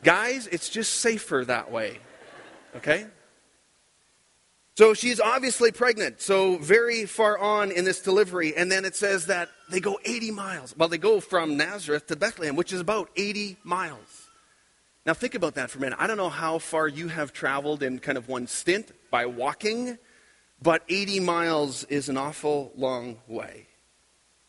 Guys, 0.02 0.46
it's 0.48 0.68
just 0.68 0.94
safer 0.94 1.44
that 1.46 1.70
way. 1.70 1.98
Okay? 2.76 3.06
So 4.76 4.92
she's 4.92 5.20
obviously 5.20 5.70
pregnant, 5.70 6.20
so 6.20 6.58
very 6.58 7.06
far 7.06 7.38
on 7.38 7.70
in 7.70 7.84
this 7.84 8.00
delivery. 8.00 8.56
And 8.56 8.72
then 8.72 8.84
it 8.84 8.96
says 8.96 9.26
that 9.26 9.48
they 9.70 9.78
go 9.78 10.00
80 10.04 10.32
miles. 10.32 10.76
Well, 10.76 10.88
they 10.88 10.98
go 10.98 11.20
from 11.20 11.56
Nazareth 11.56 12.08
to 12.08 12.16
Bethlehem, 12.16 12.56
which 12.56 12.72
is 12.72 12.80
about 12.80 13.08
80 13.14 13.56
miles. 13.62 14.28
Now, 15.06 15.14
think 15.14 15.36
about 15.36 15.54
that 15.54 15.70
for 15.70 15.78
a 15.78 15.80
minute. 15.80 15.98
I 16.00 16.08
don't 16.08 16.16
know 16.16 16.28
how 16.28 16.58
far 16.58 16.88
you 16.88 17.06
have 17.08 17.32
traveled 17.32 17.84
in 17.84 18.00
kind 18.00 18.18
of 18.18 18.28
one 18.28 18.48
stint 18.48 18.90
by 19.10 19.26
walking, 19.26 19.96
but 20.60 20.82
80 20.88 21.20
miles 21.20 21.84
is 21.84 22.08
an 22.08 22.16
awful 22.16 22.72
long 22.74 23.18
way. 23.28 23.68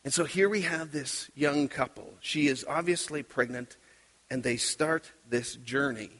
And 0.05 0.13
so 0.13 0.23
here 0.23 0.47
we 0.47 0.61
have 0.61 0.91
this 0.91 1.31
young 1.35 1.67
couple. 1.67 2.13
She 2.21 2.47
is 2.47 2.63
obviously 2.69 3.23
pregnant, 3.23 3.75
and 4.29 4.43
they 4.43 4.55
start 4.55 5.11
this 5.27 5.55
journey 5.55 6.11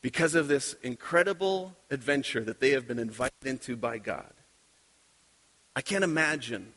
because 0.00 0.36
of 0.36 0.46
this 0.46 0.76
incredible 0.80 1.74
adventure 1.90 2.44
that 2.44 2.60
they 2.60 2.70
have 2.70 2.86
been 2.86 3.00
invited 3.00 3.46
into 3.46 3.76
by 3.76 3.98
God. 3.98 4.32
I 5.74 5.80
can't 5.80 6.04
imagine 6.04 6.72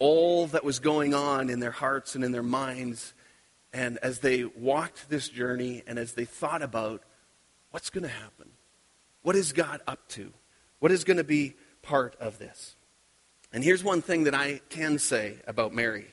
all 0.00 0.48
that 0.48 0.64
was 0.64 0.80
going 0.80 1.14
on 1.14 1.48
in 1.48 1.60
their 1.60 1.70
hearts 1.70 2.16
and 2.16 2.24
in 2.24 2.32
their 2.32 2.42
minds. 2.42 3.14
And 3.72 3.96
as 3.98 4.18
they 4.18 4.42
walked 4.42 5.08
this 5.08 5.28
journey 5.28 5.84
and 5.86 6.00
as 6.00 6.14
they 6.14 6.24
thought 6.24 6.62
about 6.62 7.04
what's 7.70 7.90
going 7.90 8.02
to 8.02 8.08
happen, 8.08 8.50
what 9.22 9.36
is 9.36 9.52
God 9.52 9.82
up 9.86 10.08
to? 10.08 10.32
What 10.80 10.90
is 10.90 11.04
going 11.04 11.18
to 11.18 11.24
be 11.24 11.54
part 11.82 12.16
of 12.18 12.40
this? 12.40 12.74
And 13.52 13.64
here's 13.64 13.82
one 13.82 14.00
thing 14.00 14.24
that 14.24 14.34
I 14.34 14.60
can 14.68 14.98
say 14.98 15.38
about 15.46 15.74
Mary 15.74 16.06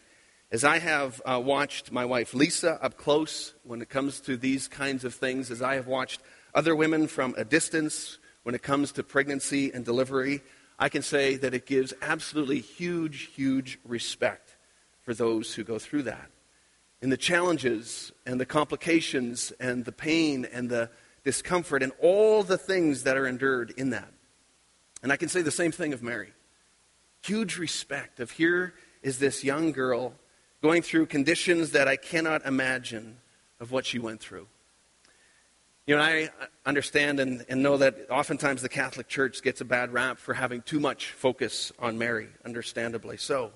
as 0.49 0.63
I 0.63 0.79
have 0.79 1.21
uh, 1.25 1.41
watched 1.43 1.91
my 1.91 2.05
wife 2.05 2.33
Lisa 2.33 2.81
up 2.81 2.97
close 2.97 3.53
when 3.63 3.81
it 3.81 3.89
comes 3.89 4.21
to 4.21 4.37
these 4.37 4.67
kinds 4.67 5.03
of 5.03 5.13
things, 5.13 5.51
as 5.51 5.61
I 5.61 5.75
have 5.75 5.87
watched 5.87 6.21
other 6.55 6.75
women 6.75 7.07
from 7.07 7.35
a 7.37 7.43
distance 7.43 8.17
when 8.43 8.55
it 8.55 8.63
comes 8.63 8.93
to 8.93 9.03
pregnancy 9.03 9.71
and 9.73 9.83
delivery, 9.83 10.41
I 10.79 10.87
can 10.89 11.01
say 11.01 11.35
that 11.35 11.53
it 11.53 11.65
gives 11.65 11.93
absolutely 12.01 12.59
huge, 12.59 13.29
huge 13.35 13.77
respect 13.83 14.55
for 15.01 15.13
those 15.13 15.53
who 15.53 15.63
go 15.63 15.79
through 15.79 16.03
that. 16.03 16.29
In 17.01 17.09
the 17.09 17.17
challenges 17.17 18.11
and 18.25 18.39
the 18.39 18.45
complications 18.45 19.51
and 19.59 19.83
the 19.83 19.91
pain 19.91 20.47
and 20.51 20.69
the 20.69 20.89
discomfort 21.25 21.83
and 21.83 21.91
all 22.01 22.41
the 22.41 22.57
things 22.57 23.03
that 23.03 23.17
are 23.17 23.27
endured 23.27 23.73
in 23.77 23.89
that. 23.89 24.11
And 25.03 25.11
I 25.11 25.17
can 25.17 25.29
say 25.29 25.41
the 25.41 25.51
same 25.51 25.73
thing 25.73 25.93
of 25.93 26.01
Mary. 26.01 26.31
Huge 27.27 27.57
respect 27.57 28.21
of 28.21 28.31
here 28.31 28.73
is 29.03 29.19
this 29.19 29.43
young 29.43 29.73
girl 29.73 30.13
going 30.61 30.81
through 30.81 31.07
conditions 31.07 31.71
that 31.71 31.85
I 31.85 31.97
cannot 31.97 32.45
imagine 32.45 33.17
of 33.59 33.69
what 33.69 33.85
she 33.85 33.99
went 33.99 34.21
through. 34.21 34.47
You 35.85 35.97
know, 35.97 36.01
I 36.01 36.29
understand 36.65 37.19
and, 37.19 37.45
and, 37.49 37.61
know 37.61 37.75
that 37.77 38.09
oftentimes 38.09 38.61
the 38.61 38.69
Catholic 38.69 39.09
Church 39.09 39.41
gets 39.41 39.59
a 39.59 39.65
bad 39.65 39.91
rap 39.91 40.19
for 40.19 40.35
having 40.35 40.61
too 40.61 40.79
much 40.79 41.11
focus 41.11 41.73
on 41.79 41.97
Mary, 41.97 42.29
understandably 42.45 43.17
so. 43.17 43.51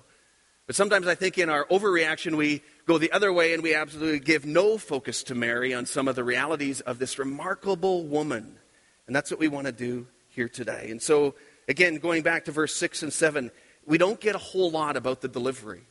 But 0.66 0.76
sometimes 0.76 1.06
I 1.06 1.14
think 1.14 1.38
in 1.38 1.48
our 1.48 1.64
overreaction, 1.66 2.36
we 2.36 2.62
go 2.84 2.98
the 2.98 3.12
other 3.12 3.32
way 3.32 3.54
and 3.54 3.62
we 3.62 3.74
absolutely 3.74 4.20
give 4.20 4.44
no 4.44 4.76
focus 4.76 5.22
to 5.24 5.34
Mary 5.34 5.72
on 5.72 5.86
some 5.86 6.08
of 6.08 6.14
the 6.14 6.24
realities 6.24 6.82
of 6.82 6.98
this 6.98 7.18
remarkable 7.18 8.04
woman. 8.04 8.58
And 9.06 9.16
that's 9.16 9.30
what 9.30 9.40
we 9.40 9.48
want 9.48 9.66
to 9.66 9.72
do 9.72 10.06
here 10.28 10.50
today. 10.50 10.88
And 10.90 11.00
so, 11.00 11.34
again, 11.68 11.96
going 11.96 12.22
back 12.22 12.44
to 12.46 12.52
verse 12.52 12.74
6 12.76 13.02
and 13.02 13.12
7, 13.12 13.50
we 13.86 13.98
don't 13.98 14.20
get 14.20 14.34
a 14.34 14.38
whole 14.38 14.70
lot 14.70 14.96
about 14.96 15.20
the 15.20 15.28
delivery. 15.28 15.82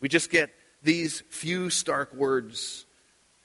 We 0.00 0.08
just 0.08 0.30
get 0.30 0.50
these 0.82 1.22
few 1.30 1.70
stark 1.70 2.14
words 2.14 2.86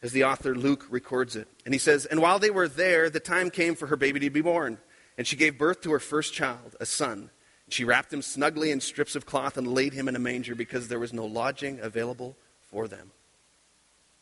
as 0.02 0.12
the 0.12 0.24
author 0.24 0.56
Luke 0.56 0.86
records 0.90 1.36
it. 1.36 1.48
And 1.66 1.74
he 1.74 1.80
says, 1.80 2.06
And 2.06 2.22
while 2.22 2.40
they 2.40 2.50
were 2.50 2.68
there, 2.68 3.10
the 3.10 3.20
time 3.20 3.50
came 3.50 3.76
for 3.76 3.88
her 3.88 3.96
baby 3.96 4.20
to 4.22 4.30
be 4.30 4.42
born. 4.42 4.78
And 5.18 5.28
she 5.28 5.36
gave 5.36 5.58
birth 5.58 5.82
to 5.82 5.92
her 5.92 6.00
first 6.00 6.34
child, 6.34 6.76
a 6.80 6.86
son. 6.86 7.30
She 7.70 7.84
wrapped 7.84 8.12
him 8.12 8.22
snugly 8.22 8.72
in 8.72 8.82
strips 8.82 9.16
of 9.16 9.26
cloth 9.26 9.58
and 9.58 9.68
laid 9.68 9.94
him 9.94 10.08
in 10.08 10.16
a 10.16 10.20
manger 10.20 10.56
because 10.56 10.88
there 10.88 11.00
was 11.00 11.14
no 11.14 11.26
lodging 11.26 11.80
available 11.80 12.36
for 12.70 12.88
them. 12.88 13.12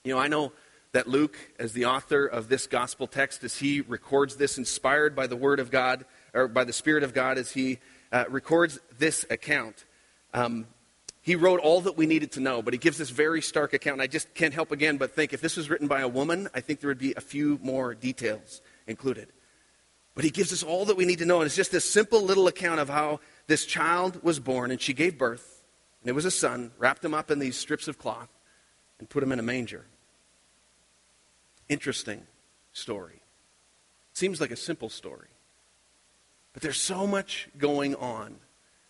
You 0.03 0.13
know, 0.13 0.19
I 0.19 0.27
know 0.27 0.51
that 0.91 1.07
Luke, 1.07 1.37
as 1.59 1.73
the 1.73 1.85
author 1.85 2.25
of 2.25 2.49
this 2.49 2.67
gospel 2.67 3.07
text, 3.07 3.43
as 3.43 3.57
he 3.57 3.81
records 3.81 4.35
this, 4.35 4.57
inspired 4.57 5.15
by 5.15 5.27
the 5.27 5.35
Word 5.35 5.59
of 5.59 5.71
God, 5.71 6.05
or 6.33 6.47
by 6.47 6.63
the 6.63 6.73
Spirit 6.73 7.03
of 7.03 7.13
God, 7.13 7.37
as 7.37 7.51
he 7.51 7.79
uh, 8.11 8.25
records 8.29 8.79
this 8.97 9.25
account, 9.29 9.85
um, 10.33 10.67
he 11.21 11.35
wrote 11.35 11.59
all 11.59 11.81
that 11.81 11.97
we 11.97 12.05
needed 12.05 12.31
to 12.33 12.39
know, 12.39 12.61
but 12.61 12.73
he 12.73 12.77
gives 12.77 12.97
this 12.97 13.09
very 13.09 13.41
stark 13.41 13.73
account. 13.73 13.95
And 13.95 14.01
I 14.01 14.07
just 14.07 14.33
can't 14.33 14.53
help 14.53 14.71
again 14.71 14.97
but 14.97 15.15
think 15.15 15.33
if 15.33 15.41
this 15.41 15.57
was 15.57 15.69
written 15.69 15.87
by 15.87 16.01
a 16.01 16.07
woman, 16.07 16.49
I 16.53 16.61
think 16.61 16.79
there 16.79 16.87
would 16.87 16.97
be 16.97 17.13
a 17.15 17.21
few 17.21 17.59
more 17.61 17.93
details 17.93 18.61
included. 18.87 19.27
But 20.15 20.23
he 20.23 20.31
gives 20.31 20.51
us 20.51 20.63
all 20.63 20.85
that 20.85 20.97
we 20.97 21.05
need 21.05 21.19
to 21.19 21.25
know. 21.25 21.37
And 21.37 21.45
it's 21.45 21.55
just 21.55 21.71
this 21.71 21.89
simple 21.89 22.21
little 22.21 22.47
account 22.47 22.79
of 22.79 22.89
how 22.89 23.19
this 23.47 23.65
child 23.65 24.23
was 24.23 24.39
born 24.39 24.71
and 24.71 24.81
she 24.81 24.93
gave 24.93 25.17
birth. 25.17 25.63
And 26.01 26.09
it 26.09 26.13
was 26.13 26.25
a 26.25 26.31
son, 26.31 26.71
wrapped 26.77 27.05
him 27.05 27.13
up 27.13 27.29
in 27.31 27.39
these 27.39 27.57
strips 27.57 27.87
of 27.87 27.97
cloth, 27.97 28.29
and 28.99 29.09
put 29.09 29.23
him 29.23 29.31
in 29.31 29.39
a 29.39 29.43
manger. 29.43 29.85
Interesting 31.67 32.25
story. 32.73 33.21
Seems 34.13 34.41
like 34.41 34.51
a 34.51 34.55
simple 34.55 34.89
story. 34.89 35.28
But 36.53 36.61
there's 36.61 36.79
so 36.79 37.05
much 37.05 37.47
going 37.57 37.95
on 37.95 38.37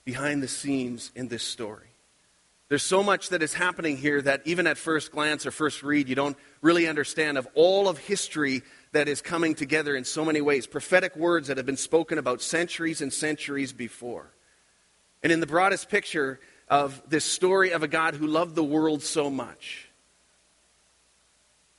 behind 0.05 0.41
the 0.41 0.47
scenes 0.47 1.11
in 1.15 1.27
this 1.27 1.43
story. 1.43 1.87
There's 2.69 2.83
so 2.83 3.01
much 3.01 3.29
that 3.29 3.41
is 3.41 3.53
happening 3.53 3.97
here 3.97 4.21
that 4.21 4.43
even 4.45 4.67
at 4.67 4.77
first 4.77 5.11
glance 5.11 5.45
or 5.45 5.51
first 5.51 5.81
read, 5.81 6.07
you 6.07 6.15
don't 6.15 6.37
really 6.61 6.87
understand 6.87 7.37
of 7.37 7.47
all 7.55 7.87
of 7.87 7.97
history 7.97 8.61
that 8.91 9.07
is 9.07 9.21
coming 9.21 9.55
together 9.55 9.95
in 9.95 10.03
so 10.05 10.23
many 10.23 10.39
ways. 10.39 10.67
Prophetic 10.67 11.15
words 11.15 11.47
that 11.47 11.57
have 11.57 11.65
been 11.65 11.77
spoken 11.77 12.19
about 12.19 12.41
centuries 12.41 13.01
and 13.01 13.11
centuries 13.11 13.73
before. 13.73 14.31
And 15.23 15.31
in 15.31 15.39
the 15.39 15.47
broadest 15.47 15.89
picture 15.89 16.39
of 16.69 17.01
this 17.09 17.25
story 17.25 17.71
of 17.71 17.81
a 17.81 17.87
God 17.87 18.13
who 18.13 18.27
loved 18.27 18.53
the 18.53 18.63
world 18.63 19.01
so 19.01 19.31
much 19.31 19.89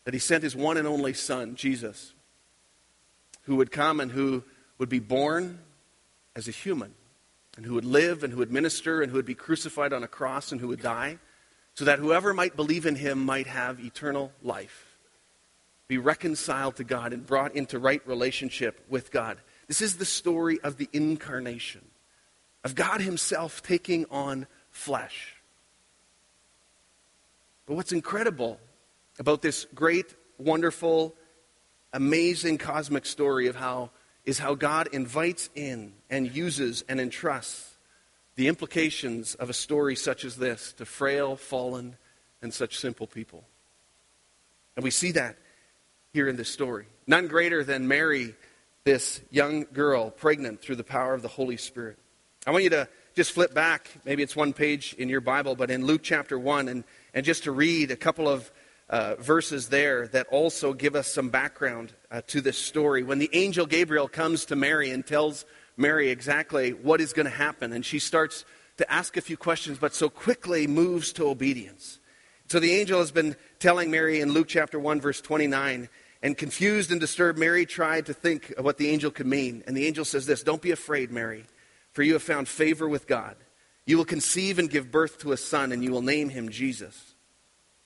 that 0.05 0.15
he 0.15 0.21
sent 0.21 0.43
his 0.43 0.57
one 0.57 0.77
and 0.77 0.89
only 0.89 1.15
Son, 1.15 1.55
Jesus, 1.55 2.15
who 3.43 3.57
would 3.57 3.71
come 3.71 4.01
and 4.01 4.11
who 4.11 4.43
would 4.79 4.89
be 4.89 4.99
born 4.99 5.61
as 6.37 6.49
a 6.49 6.53
human 6.53 6.95
and 7.57 7.67
who 7.67 7.75
would 7.75 7.85
live 7.85 8.23
and 8.23 8.33
who 8.33 8.39
would 8.39 8.53
minister 8.53 9.03
and 9.03 9.11
who 9.11 9.17
would 9.17 9.27
be 9.27 9.35
crucified 9.35 9.93
on 9.93 10.03
a 10.03 10.09
cross 10.09 10.53
and 10.53 10.61
who 10.61 10.69
would 10.69 10.83
die, 10.83 11.19
so 11.75 11.85
that 11.85 11.99
whoever 11.99 12.35
might 12.35 12.57
believe 12.57 12.87
in 12.87 12.97
him 12.97 13.25
might 13.25 13.47
have 13.47 13.81
eternal 13.81 14.33
life, 14.43 14.99
be 15.89 15.99
reconciled 15.99 16.77
to 16.77 16.85
God 16.85 17.13
and 17.13 17.27
brought 17.27 17.55
into 17.55 17.79
right 17.79 18.07
relationship 18.07 18.85
with 18.89 19.11
God. 19.11 19.39
This 19.67 19.83
is 19.83 19.97
the 19.97 20.05
story 20.05 20.61
of 20.61 20.77
the 20.77 20.89
incarnation, 20.93 21.83
of 22.65 22.75
God 22.75 23.01
himself 23.01 23.63
taking 23.63 24.07
on 24.11 24.47
flesh. 24.71 25.37
But 27.67 27.75
what's 27.75 27.93
incredible 27.93 28.61
about 29.19 29.43
this 29.43 29.67
great, 29.75 30.15
wonderful, 30.39 31.15
amazing 31.93 32.59
cosmic 32.59 33.07
story 33.07 33.47
of 33.47 33.57
how 33.57 33.91
is 34.25 34.39
how 34.39 34.55
God 34.55 34.89
invites 34.93 35.51
in 35.55 35.93
and 36.09 36.35
uses 36.35 36.85
and 36.89 37.01
entrusts 37.01 37.75
the 38.37 38.49
implications 38.49 39.35
of 39.35 39.51
a 39.51 39.55
story 39.55 39.97
such 39.97 40.25
as 40.25 40.37
this 40.37 40.73
to 40.75 40.87
frail, 40.87 41.37
fallen, 41.37 41.97
and 42.43 42.53
such 42.55 42.79
simple 42.79 43.07
people. 43.07 43.45
And 44.77 44.85
we 44.85 44.91
see 44.91 45.13
that 45.13 45.37
here 46.13 46.29
in 46.29 46.37
this 46.37 46.49
story. 46.49 46.87
None 47.07 47.27
greater 47.27 47.65
than 47.65 47.89
Mary, 47.89 48.35
this 48.85 49.21
young 49.31 49.67
girl, 49.73 50.11
pregnant 50.11 50.63
through 50.63 50.77
the 50.77 50.85
power 50.85 51.15
of 51.15 51.23
the 51.23 51.29
Holy 51.29 51.57
Spirit. 51.57 51.99
I 52.47 52.51
want 52.51 52.65
you 52.65 52.71
to 52.71 52.89
just 53.15 53.33
flip 53.33 53.53
back, 53.53 53.91
maybe 54.05 54.23
it's 54.23 54.37
one 54.37 54.53
page 54.53 54.95
in 54.95 55.09
your 55.09 55.21
Bible, 55.21 55.55
but 55.55 55.71
in 55.71 55.85
Luke 55.85 56.03
chapter 56.03 56.39
1, 56.39 56.69
and, 56.69 56.85
and 57.13 57.27
just 57.27 57.45
to 57.45 57.53
read 57.53 57.91
a 57.91 57.97
couple 57.97 58.29
of 58.29 58.51
uh, 58.91 59.15
verses 59.21 59.69
there 59.69 60.09
that 60.09 60.27
also 60.27 60.73
give 60.73 60.97
us 60.97 61.07
some 61.07 61.31
background 61.31 61.93
uh, 62.11 62.21
to 62.27 62.41
this 62.41 62.59
story. 62.59 63.05
When 63.05 63.21
the 63.21 63.31
angel 63.33 63.65
Gabriel 63.65 64.09
comes 64.09 64.45
to 64.47 64.57
Mary 64.57 64.91
and 64.91 65.07
tells 65.07 65.47
Mary 65.77 66.11
exactly 66.11 66.73
what 66.73 67.01
is 67.01 67.13
going 67.13 67.27
to 67.27 67.31
happen, 67.31 67.73
and 67.73 67.87
she 67.87 68.01
starts 68.01 68.45
to 68.79 68.93
ask 68.93 69.17
a 69.17 69.21
few 69.21 69.37
questions, 69.37 69.79
but 69.79 69.95
so 69.95 70.11
quickly 70.11 70.67
moves 70.67 71.13
to 71.13 71.29
obedience. 71.29 72.01
So 72.49 72.59
the 72.59 72.73
angel 72.73 72.99
has 72.99 73.13
been 73.13 73.37
telling 73.61 73.93
Mary 73.93 74.21
in 74.21 74.33
Luke 74.33 74.49
chapter 74.49 74.79
1, 74.81 75.01
verse 75.01 75.21
29, 75.21 75.89
and 76.23 76.37
confused 76.37 76.91
and 76.91 77.01
disturbed, 77.01 77.39
Mary 77.39 77.65
tried 77.65 78.07
to 78.07 78.13
think 78.13 78.51
of 78.59 78.65
what 78.65 78.77
the 78.77 78.91
angel 78.91 79.13
could 79.13 79.27
mean. 79.27 79.63
And 79.67 79.77
the 79.77 79.87
angel 79.87 80.05
says 80.05 80.27
this 80.27 80.43
Don't 80.43 80.61
be 80.61 80.73
afraid, 80.73 81.13
Mary, 81.13 81.45
for 81.93 82.03
you 82.03 82.15
have 82.15 82.25
found 82.25 82.49
favor 82.49 82.89
with 82.89 83.07
God. 83.07 83.37
You 83.87 83.97
will 83.99 84.05
conceive 84.05 84.59
and 84.59 84.69
give 84.69 84.91
birth 84.91 85.21
to 85.21 85.33
a 85.33 85.37
son, 85.37 85.71
and 85.71 85.85
you 85.85 85.93
will 85.93 86.03
name 86.03 86.29
him 86.29 86.49
Jesus. 86.49 87.15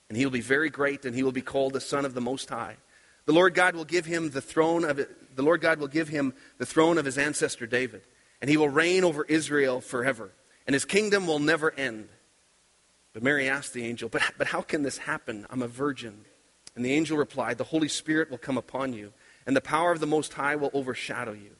And 0.09 0.17
he 0.17 0.25
will 0.25 0.31
be 0.31 0.41
very 0.41 0.69
great, 0.69 1.05
and 1.05 1.15
he 1.15 1.23
will 1.23 1.31
be 1.31 1.41
called 1.41 1.73
the 1.73 1.81
Son 1.81 2.05
of 2.05 2.13
the 2.13 2.21
Most 2.21 2.49
High. 2.49 2.77
The 3.25 3.33
Lord 3.33 3.55
God 3.55 3.75
will 3.75 3.85
give 3.85 4.05
him 4.05 4.29
the 4.29 4.41
throne 4.41 4.83
of 4.83 4.97
the 5.35 5.43
Lord 5.43 5.61
God 5.61 5.79
will 5.79 5.87
give 5.87 6.07
him 6.07 6.33
the 6.59 6.65
throne 6.65 6.97
of 6.97 7.05
his 7.05 7.17
ancestor 7.17 7.67
David, 7.67 8.01
and 8.39 8.49
he 8.49 8.57
will 8.57 8.69
reign 8.69 9.03
over 9.03 9.25
Israel 9.25 9.81
forever, 9.81 10.31
and 10.65 10.73
his 10.73 10.85
kingdom 10.85 11.27
will 11.27 11.39
never 11.39 11.73
end. 11.73 12.07
But 13.13 13.23
Mary 13.23 13.49
asked 13.49 13.73
the 13.73 13.85
angel, 13.85 14.09
But, 14.09 14.21
but 14.37 14.47
how 14.47 14.61
can 14.61 14.83
this 14.83 14.97
happen? 14.97 15.45
I'm 15.49 15.61
a 15.61 15.67
virgin. 15.67 16.25
And 16.75 16.83
the 16.83 16.93
angel 16.93 17.17
replied, 17.17 17.57
The 17.57 17.63
Holy 17.63 17.87
Spirit 17.87 18.29
will 18.29 18.37
come 18.37 18.57
upon 18.57 18.93
you, 18.93 19.13
and 19.45 19.55
the 19.55 19.61
power 19.61 19.91
of 19.91 19.99
the 19.99 20.07
Most 20.07 20.33
High 20.33 20.55
will 20.55 20.71
overshadow 20.73 21.33
you. 21.33 21.51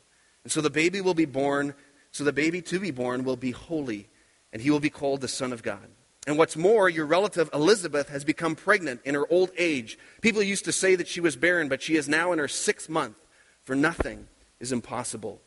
And 0.44 0.52
so 0.52 0.62
the 0.62 0.70
baby 0.70 1.02
will 1.02 1.14
be 1.14 1.26
born, 1.26 1.74
so 2.12 2.24
the 2.24 2.34
baby 2.34 2.62
to 2.64 2.80
be 2.80 2.92
born 2.92 3.24
will 3.24 3.38
be 3.38 3.52
holy, 3.52 4.08
and 4.54 4.62
he 4.62 4.70
will 4.70 4.80
be 4.80 4.90
called 4.90 5.22
the 5.22 5.28
Son 5.28 5.52
of 5.54 5.64
God. 5.64 5.88
And 6.28 6.38
what's 6.38 6.58
more, 6.58 6.90
your 6.90 7.06
relative 7.06 7.50
Elizabeth 7.54 8.10
has 8.10 8.24
become 8.24 8.56
pregnant 8.56 9.02
in 9.06 9.14
her 9.14 9.32
old 9.32 9.52
age. 9.58 9.98
People 10.22 10.42
used 10.42 10.66
to 10.66 10.72
say 10.72 10.96
that 10.96 11.08
she 11.08 11.22
was 11.22 11.36
barren, 11.36 11.70
but 11.70 11.84
she 11.84 11.96
is 11.96 12.10
now 12.10 12.32
in 12.32 12.40
her 12.40 12.48
sixth 12.48 12.90
month, 12.90 13.16
for 13.64 13.76
nothing 13.76 14.28
is 14.60 14.72
impossible 14.72 15.40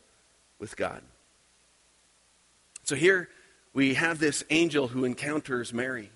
with 0.58 0.76
God. 0.76 1.02
So 2.84 2.94
here 2.94 3.28
we 3.72 3.94
have 3.94 4.18
this 4.18 4.44
angel 4.50 4.88
who 4.88 5.04
encounters 5.04 5.74
Mary 5.74 6.10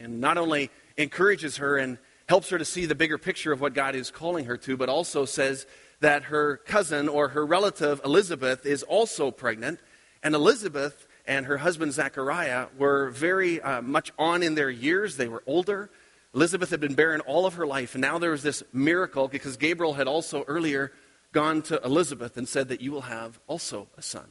and 0.00 0.20
not 0.20 0.36
only 0.36 0.70
encourages 0.96 1.58
her 1.58 1.78
and 1.78 1.98
helps 2.28 2.50
her 2.50 2.58
to 2.58 2.64
see 2.64 2.86
the 2.86 2.94
bigger 2.94 3.18
picture 3.18 3.52
of 3.52 3.60
what 3.60 3.74
God 3.74 3.94
is 3.94 4.10
calling 4.10 4.46
her 4.46 4.56
to, 4.58 4.76
but 4.76 4.88
also 4.88 5.24
says 5.24 5.66
that 6.00 6.24
her 6.24 6.56
cousin 6.56 7.08
or 7.08 7.28
her 7.28 7.46
relative 7.46 8.00
Elizabeth 8.04 8.66
is 8.66 8.82
also 8.82 9.30
pregnant. 9.30 9.80
And 10.22 10.34
Elizabeth 10.34 11.06
and 11.26 11.46
her 11.46 11.58
husband 11.58 11.92
Zachariah 11.92 12.66
were 12.78 13.10
very 13.10 13.60
uh, 13.60 13.82
much 13.82 14.12
on 14.18 14.42
in 14.42 14.54
their 14.54 14.70
years. 14.70 15.16
They 15.16 15.28
were 15.28 15.42
older. 15.46 15.90
Elizabeth 16.34 16.70
had 16.70 16.80
been 16.80 16.94
barren 16.94 17.20
all 17.20 17.46
of 17.46 17.54
her 17.54 17.66
life, 17.66 17.94
and 17.94 18.02
now 18.02 18.18
there 18.18 18.30
was 18.30 18.42
this 18.42 18.62
miracle 18.72 19.28
because 19.28 19.56
Gabriel 19.56 19.94
had 19.94 20.08
also 20.08 20.44
earlier 20.44 20.92
gone 21.32 21.62
to 21.62 21.80
Elizabeth 21.82 22.36
and 22.36 22.48
said 22.48 22.68
that 22.68 22.80
you 22.80 22.92
will 22.92 23.02
have 23.02 23.38
also 23.46 23.88
a 23.96 24.02
son. 24.02 24.28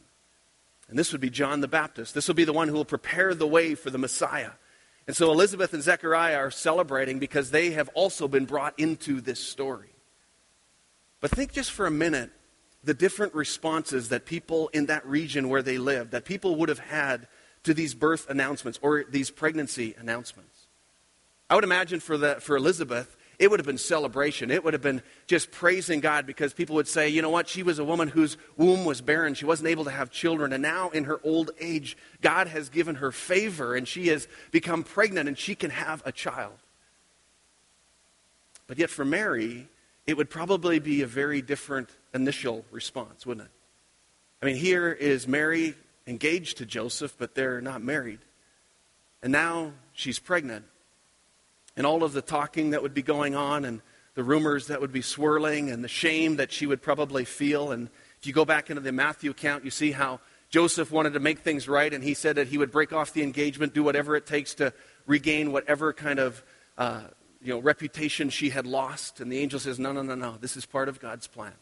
And 0.90 1.00
this 1.00 1.12
would 1.12 1.22
be 1.22 1.30
John 1.30 1.62
the 1.62 1.68
Baptist. 1.68 2.14
This 2.14 2.28
will 2.28 2.36
be 2.36 2.44
the 2.44 2.54
one 2.54 2.68
who 2.68 2.74
will 2.74 2.86
prepare 2.86 3.34
the 3.34 3.48
way 3.48 3.76
for 3.76 3.90
the 3.90 3.98
Messiah. 3.98 4.52
And 5.08 5.16
so 5.16 5.32
Elizabeth 5.32 5.74
and 5.74 5.82
Zechariah 5.82 6.38
are 6.38 6.52
celebrating 6.52 7.18
because 7.18 7.52
they 7.52 7.72
have 7.72 7.90
also 7.94 8.28
been 8.28 8.46
brought 8.46 8.78
into 8.78 9.22
this 9.22 9.40
story. 9.40 9.90
But 11.22 11.32
think 11.32 11.54
just 11.54 11.72
for 11.72 11.86
a 11.86 11.92
minute 11.92 12.32
the 12.84 12.94
different 12.94 13.34
responses 13.36 14.10
that 14.10 14.26
people 14.26 14.70
in 14.70 14.88
that 14.88 15.06
region 15.06 15.50
where 15.50 15.62
they 15.62 15.78
live, 15.78 16.12
that 16.12 16.26
people 16.26 16.56
would 16.56 16.70
have 16.70 16.80
had 16.80 17.28
to 17.64 17.74
these 17.74 17.94
birth 17.94 18.30
announcements 18.30 18.80
or 18.82 19.04
these 19.04 19.30
pregnancy 19.30 19.96
announcements. 20.00 20.68
I 21.50 21.56
would 21.56 21.64
imagine 21.64 22.00
for, 22.00 22.18
the, 22.18 22.36
for 22.36 22.56
Elizabeth, 22.56 23.16
it 23.38 23.50
would 23.50 23.60
have 23.60 23.68
been 23.68 23.78
celebration. 23.78 24.52
It 24.52 24.64
would 24.64 24.74
have 24.74 24.82
been 24.82 25.02
just 25.28 25.52
praising 25.52 26.00
God 26.00 26.26
because 26.26 26.54
people 26.54 26.76
would 26.76 26.88
say, 26.88 27.10
you 27.10 27.22
know 27.22 27.30
what, 27.30 27.50
she 27.50 27.64
was 27.64 27.80
a 27.80 27.84
woman 27.84 28.08
whose 28.08 28.38
womb 28.56 28.86
was 28.86 29.02
barren. 29.02 29.34
She 29.34 29.46
wasn't 29.46 29.70
able 29.70 29.84
to 29.86 29.92
have 29.92 30.12
children. 30.12 30.54
And 30.54 30.62
now, 30.62 30.92
in 30.92 31.06
her 31.06 31.20
old 31.24 31.52
age, 31.60 31.98
God 32.22 32.48
has 32.48 32.70
given 32.70 32.96
her 32.96 33.12
favor 33.12 33.76
and 33.76 33.88
she 33.88 34.10
has 34.10 34.28
become 34.52 34.84
pregnant 34.84 35.28
and 35.28 35.38
she 35.38 35.56
can 35.56 35.72
have 35.72 36.02
a 36.06 36.12
child. 36.12 36.54
But 38.68 38.78
yet, 38.78 38.90
for 38.90 39.04
Mary, 39.04 39.68
it 40.08 40.18
would 40.18 40.30
probably 40.30 40.80
be 40.80 41.02
a 41.02 41.08
very 41.08 41.42
different 41.42 41.90
initial 42.14 42.66
response, 42.72 43.26
wouldn't 43.26 43.48
it? 43.48 43.52
I 44.42 44.48
mean, 44.48 44.56
here 44.56 44.92
is 44.92 45.28
Mary 45.28 45.76
engaged 46.08 46.58
to 46.58 46.66
Joseph, 46.66 47.16
but 47.18 47.36
they're 47.36 47.62
not 47.62 47.84
married. 47.84 48.20
And 49.22 49.32
now 49.32 49.74
she's 49.94 50.18
pregnant 50.18 50.66
and 51.78 51.86
all 51.86 52.04
of 52.04 52.14
the 52.14 52.22
talking 52.22 52.72
that 52.72 52.82
would 52.82 52.94
be 52.94 53.02
going 53.02 53.36
on 53.36 53.66
and 53.66 53.82
the 54.16 54.24
rumors 54.24 54.68
that 54.68 54.82
would 54.82 54.92
be 54.92 55.02
swirling 55.02 55.70
and 55.70 55.84
the 55.84 55.88
shame 55.88 56.36
that 56.38 56.52
she 56.52 56.66
would 56.66 56.82
probably 56.82 57.24
feel. 57.24 57.72
And 57.72 57.90
if 58.20 58.28
you 58.28 58.34
go 58.34 58.46
back 58.46 58.70
into 58.70 58.82
the 58.82 58.92
Matthew 58.92 59.32
account, 59.32 59.64
you 59.64 59.72
see 59.72 59.92
how 59.92 60.20
Joseph 60.50 60.92
wanted 60.92 61.14
to 61.14 61.22
make 61.22 61.40
things 61.40 61.70
right, 61.70 61.94
and 61.94 62.04
he 62.04 62.14
said 62.14 62.36
that 62.36 62.48
he 62.48 62.58
would 62.58 62.72
break 62.72 62.92
off 62.92 63.14
the 63.14 63.24
engagement, 63.24 63.74
do 63.74 63.84
whatever 63.84 64.18
it 64.18 64.26
takes 64.26 64.54
to 64.56 64.74
regain 65.08 65.54
whatever 65.54 65.94
kind 65.94 66.20
of 66.20 66.44
uh, 66.78 67.04
you 67.44 67.54
know, 67.54 67.60
reputation 67.60 68.30
she 68.30 68.50
had 68.50 68.68
lost. 68.68 69.20
And 69.20 69.32
the 69.32 69.40
angel 69.40 69.60
says, 69.60 69.80
No, 69.80 69.92
no, 69.92 70.02
no, 70.02 70.16
no. 70.16 70.38
This 70.40 70.56
is 70.58 70.66
part 70.66 70.90
of 70.90 71.00
God's 71.00 71.28
plan. 71.28 71.54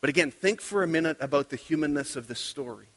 But 0.00 0.10
again, 0.10 0.30
think 0.30 0.60
for 0.60 0.82
a 0.82 0.86
minute 0.86 1.16
about 1.20 1.50
the 1.50 1.56
humanness 1.56 2.16
of 2.16 2.26
this 2.26 2.40
story 2.40 2.88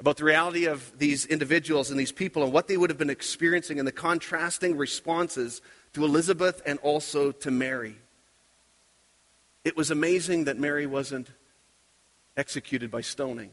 about 0.00 0.16
the 0.16 0.24
reality 0.24 0.64
of 0.64 0.98
these 0.98 1.26
individuals 1.26 1.90
and 1.90 2.00
these 2.00 2.10
people 2.10 2.42
and 2.42 2.52
what 2.52 2.66
they 2.66 2.78
would 2.78 2.88
have 2.88 2.98
been 2.98 3.10
experiencing 3.10 3.78
and 3.78 3.86
the 3.86 3.92
contrasting 3.92 4.78
responses 4.78 5.60
to 5.92 6.04
Elizabeth 6.04 6.62
and 6.64 6.78
also 6.78 7.30
to 7.30 7.50
Mary. 7.50 7.94
It 9.62 9.76
was 9.76 9.90
amazing 9.90 10.44
that 10.44 10.56
Mary 10.56 10.86
wasn't 10.86 11.28
executed 12.34 12.90
by 12.90 13.02
stoning, 13.02 13.50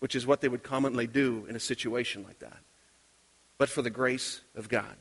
which 0.00 0.14
is 0.14 0.26
what 0.26 0.42
they 0.42 0.48
would 0.48 0.62
commonly 0.62 1.06
do 1.06 1.46
in 1.48 1.56
a 1.56 1.60
situation 1.60 2.22
like 2.22 2.40
that, 2.40 2.58
but 3.56 3.70
for 3.70 3.80
the 3.80 3.88
grace 3.88 4.42
of 4.54 4.68
God. 4.68 4.94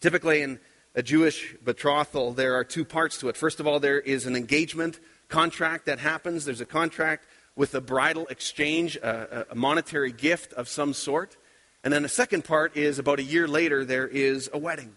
Typically, 0.00 0.42
in 0.42 0.60
a 0.94 1.02
Jewish 1.02 1.54
betrothal, 1.64 2.32
there 2.32 2.54
are 2.54 2.64
two 2.64 2.84
parts 2.84 3.18
to 3.18 3.28
it. 3.28 3.36
First 3.36 3.60
of 3.60 3.66
all, 3.66 3.80
there 3.80 4.00
is 4.00 4.26
an 4.26 4.36
engagement 4.36 5.00
contract 5.28 5.86
that 5.86 5.98
happens, 5.98 6.44
there's 6.44 6.60
a 6.60 6.66
contract 6.66 7.26
with 7.56 7.74
a 7.74 7.80
bridal 7.80 8.26
exchange, 8.28 8.96
a, 8.96 9.46
a, 9.50 9.54
monetary 9.54 10.12
gift 10.12 10.52
of 10.52 10.68
some 10.68 10.94
sort. 10.94 11.36
And 11.82 11.92
then 11.92 12.02
the 12.02 12.08
second 12.08 12.44
part 12.44 12.76
is 12.76 12.98
about 12.98 13.18
a 13.18 13.22
year 13.22 13.48
later, 13.48 13.84
there 13.84 14.06
is 14.06 14.48
a 14.52 14.58
wedding. 14.58 14.94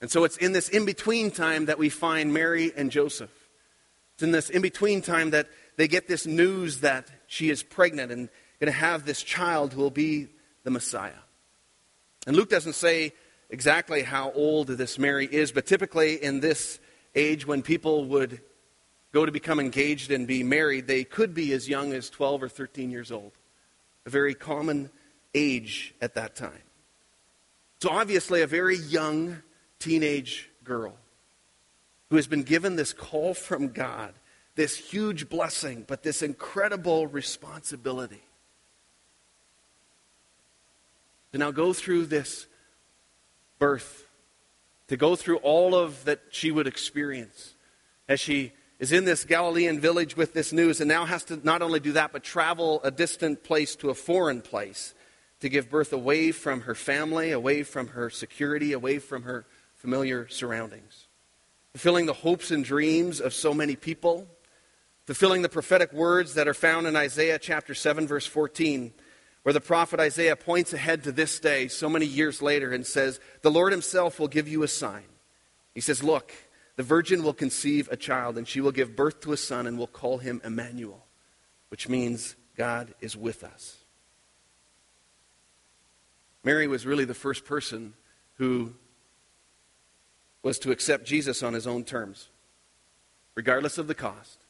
And 0.00 0.10
so 0.10 0.24
it's 0.24 0.38
in 0.38 0.52
this 0.52 0.68
in 0.68 0.84
between 0.86 1.30
time 1.30 1.66
that 1.66 1.78
we 1.78 1.88
find 1.88 2.32
Mary 2.32 2.72
and 2.76 2.90
Joseph. 2.90 3.30
It's 4.14 4.22
in 4.22 4.30
this 4.30 4.48
in 4.48 4.62
between 4.62 5.02
time 5.02 5.30
that 5.30 5.48
they 5.76 5.88
get 5.88 6.08
this 6.08 6.26
news 6.26 6.80
that 6.80 7.08
she 7.26 7.50
is 7.50 7.62
pregnant 7.62 8.10
and 8.10 8.28
going 8.58 8.72
to 8.72 8.78
have 8.78 9.04
this 9.04 9.22
child 9.22 9.72
who 9.72 9.80
will 9.80 9.90
be 9.90 10.28
the 10.64 10.70
Messiah. 10.70 11.12
And 12.26 12.34
Luke 12.34 12.48
doesn't 12.48 12.74
say 12.74 13.12
exactly 13.50 14.02
how 14.02 14.32
old 14.32 14.68
this 14.68 14.98
Mary 14.98 15.26
is, 15.26 15.52
but 15.52 15.66
typically 15.66 16.22
in 16.22 16.40
this 16.40 16.78
age 17.14 17.46
when 17.46 17.62
people 17.62 18.04
would 18.06 18.40
go 19.12 19.24
to 19.24 19.32
become 19.32 19.60
engaged 19.60 20.10
and 20.10 20.26
be 20.26 20.42
married, 20.42 20.86
they 20.86 21.04
could 21.04 21.34
be 21.34 21.52
as 21.52 21.68
young 21.68 21.92
as 21.92 22.10
12 22.10 22.42
or 22.42 22.48
13 22.48 22.90
years 22.90 23.10
old. 23.10 23.32
A 24.04 24.10
very 24.10 24.34
common 24.34 24.90
age 25.34 25.94
at 26.00 26.14
that 26.14 26.36
time. 26.36 26.62
So, 27.82 27.90
obviously, 27.90 28.42
a 28.42 28.46
very 28.46 28.76
young 28.76 29.42
teenage 29.78 30.50
girl 30.64 30.96
who 32.10 32.16
has 32.16 32.26
been 32.26 32.42
given 32.42 32.76
this 32.76 32.92
call 32.92 33.34
from 33.34 33.68
God, 33.68 34.14
this 34.54 34.76
huge 34.76 35.28
blessing, 35.28 35.84
but 35.86 36.02
this 36.02 36.22
incredible 36.22 37.06
responsibility 37.06 38.22
to 41.32 41.38
now 41.38 41.50
go 41.50 41.72
through 41.72 42.06
this 42.06 42.46
birth, 43.58 44.06
to 44.88 44.96
go 44.96 45.16
through 45.16 45.38
all 45.38 45.74
of 45.74 46.04
that 46.04 46.20
she 46.30 46.50
would 46.50 46.66
experience 46.66 47.54
as 48.08 48.20
she 48.20 48.52
is 48.78 48.92
in 48.92 49.04
this 49.04 49.24
Galilean 49.24 49.80
village 49.80 50.16
with 50.16 50.34
this 50.34 50.52
news 50.52 50.80
and 50.80 50.88
now 50.88 51.06
has 51.06 51.24
to 51.24 51.40
not 51.42 51.62
only 51.62 51.80
do 51.80 51.92
that, 51.92 52.12
but 52.12 52.22
travel 52.22 52.80
a 52.84 52.90
distant 52.90 53.42
place 53.42 53.74
to 53.76 53.90
a 53.90 53.94
foreign 53.94 54.42
place 54.42 54.94
to 55.40 55.48
give 55.48 55.70
birth 55.70 55.92
away 55.92 56.32
from 56.32 56.62
her 56.62 56.74
family, 56.74 57.30
away 57.30 57.62
from 57.62 57.88
her 57.88 58.10
security, 58.10 58.72
away 58.72 58.98
from 58.98 59.22
her 59.22 59.46
familiar 59.76 60.28
surroundings. 60.28 61.06
Fulfilling 61.72 62.06
the 62.06 62.12
hopes 62.12 62.50
and 62.50 62.64
dreams 62.64 63.20
of 63.20 63.34
so 63.34 63.52
many 63.52 63.76
people, 63.76 64.26
fulfilling 65.04 65.42
the 65.42 65.48
prophetic 65.48 65.92
words 65.92 66.34
that 66.34 66.48
are 66.48 66.54
found 66.54 66.86
in 66.86 66.96
Isaiah 66.96 67.38
chapter 67.38 67.74
7, 67.74 68.06
verse 68.06 68.26
14, 68.26 68.92
where 69.46 69.52
the 69.52 69.60
prophet 69.60 70.00
Isaiah 70.00 70.34
points 70.34 70.72
ahead 70.72 71.04
to 71.04 71.12
this 71.12 71.38
day 71.38 71.68
so 71.68 71.88
many 71.88 72.04
years 72.04 72.42
later 72.42 72.72
and 72.72 72.84
says, 72.84 73.20
The 73.42 73.50
Lord 73.50 73.70
Himself 73.70 74.18
will 74.18 74.26
give 74.26 74.48
you 74.48 74.64
a 74.64 74.68
sign. 74.68 75.04
He 75.72 75.80
says, 75.80 76.02
Look, 76.02 76.32
the 76.74 76.82
virgin 76.82 77.22
will 77.22 77.32
conceive 77.32 77.88
a 77.88 77.96
child, 77.96 78.36
and 78.38 78.48
she 78.48 78.60
will 78.60 78.72
give 78.72 78.96
birth 78.96 79.20
to 79.20 79.32
a 79.32 79.36
son, 79.36 79.68
and 79.68 79.78
will 79.78 79.86
call 79.86 80.18
him 80.18 80.40
Emmanuel, 80.42 81.06
which 81.68 81.88
means 81.88 82.34
God 82.56 82.92
is 83.00 83.16
with 83.16 83.44
us. 83.44 83.76
Mary 86.42 86.66
was 86.66 86.84
really 86.84 87.04
the 87.04 87.14
first 87.14 87.44
person 87.44 87.94
who 88.38 88.74
was 90.42 90.58
to 90.58 90.72
accept 90.72 91.06
Jesus 91.06 91.44
on 91.44 91.54
his 91.54 91.68
own 91.68 91.84
terms, 91.84 92.30
regardless 93.36 93.78
of 93.78 93.86
the 93.86 93.94
cost. 93.94 94.40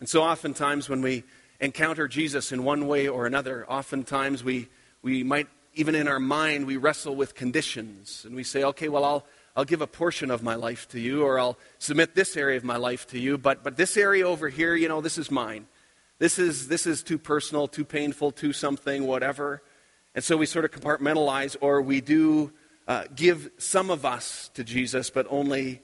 And 0.00 0.06
so, 0.06 0.22
oftentimes, 0.22 0.90
when 0.90 1.00
we 1.00 1.24
encounter 1.60 2.08
Jesus 2.08 2.52
in 2.52 2.64
one 2.64 2.86
way 2.86 3.08
or 3.08 3.26
another, 3.26 3.70
oftentimes 3.70 4.42
we, 4.42 4.68
we 5.02 5.22
might, 5.22 5.48
even 5.74 5.94
in 5.94 6.08
our 6.08 6.20
mind, 6.20 6.66
we 6.66 6.76
wrestle 6.76 7.14
with 7.14 7.34
conditions. 7.34 8.24
And 8.24 8.34
we 8.34 8.42
say, 8.42 8.64
okay, 8.64 8.88
well, 8.88 9.04
I'll, 9.04 9.26
I'll 9.54 9.64
give 9.64 9.82
a 9.82 9.86
portion 9.86 10.30
of 10.30 10.42
my 10.42 10.54
life 10.54 10.88
to 10.88 11.00
you, 11.00 11.22
or 11.22 11.38
I'll 11.38 11.58
submit 11.78 12.14
this 12.14 12.36
area 12.36 12.56
of 12.56 12.64
my 12.64 12.76
life 12.76 13.06
to 13.08 13.18
you, 13.18 13.36
but, 13.36 13.62
but 13.62 13.76
this 13.76 13.96
area 13.96 14.26
over 14.26 14.48
here, 14.48 14.74
you 14.74 14.88
know, 14.88 15.00
this 15.00 15.18
is 15.18 15.30
mine. 15.30 15.66
This 16.18 16.38
is, 16.38 16.68
this 16.68 16.86
is 16.86 17.02
too 17.02 17.18
personal, 17.18 17.66
too 17.66 17.84
painful, 17.84 18.32
too 18.32 18.52
something, 18.52 19.06
whatever. 19.06 19.62
And 20.14 20.24
so 20.24 20.36
we 20.36 20.46
sort 20.46 20.64
of 20.64 20.70
compartmentalize, 20.70 21.56
or 21.60 21.82
we 21.82 22.00
do 22.00 22.52
uh, 22.88 23.04
give 23.14 23.50
some 23.58 23.90
of 23.90 24.04
us 24.04 24.50
to 24.54 24.64
Jesus, 24.64 25.10
but 25.10 25.26
only 25.30 25.80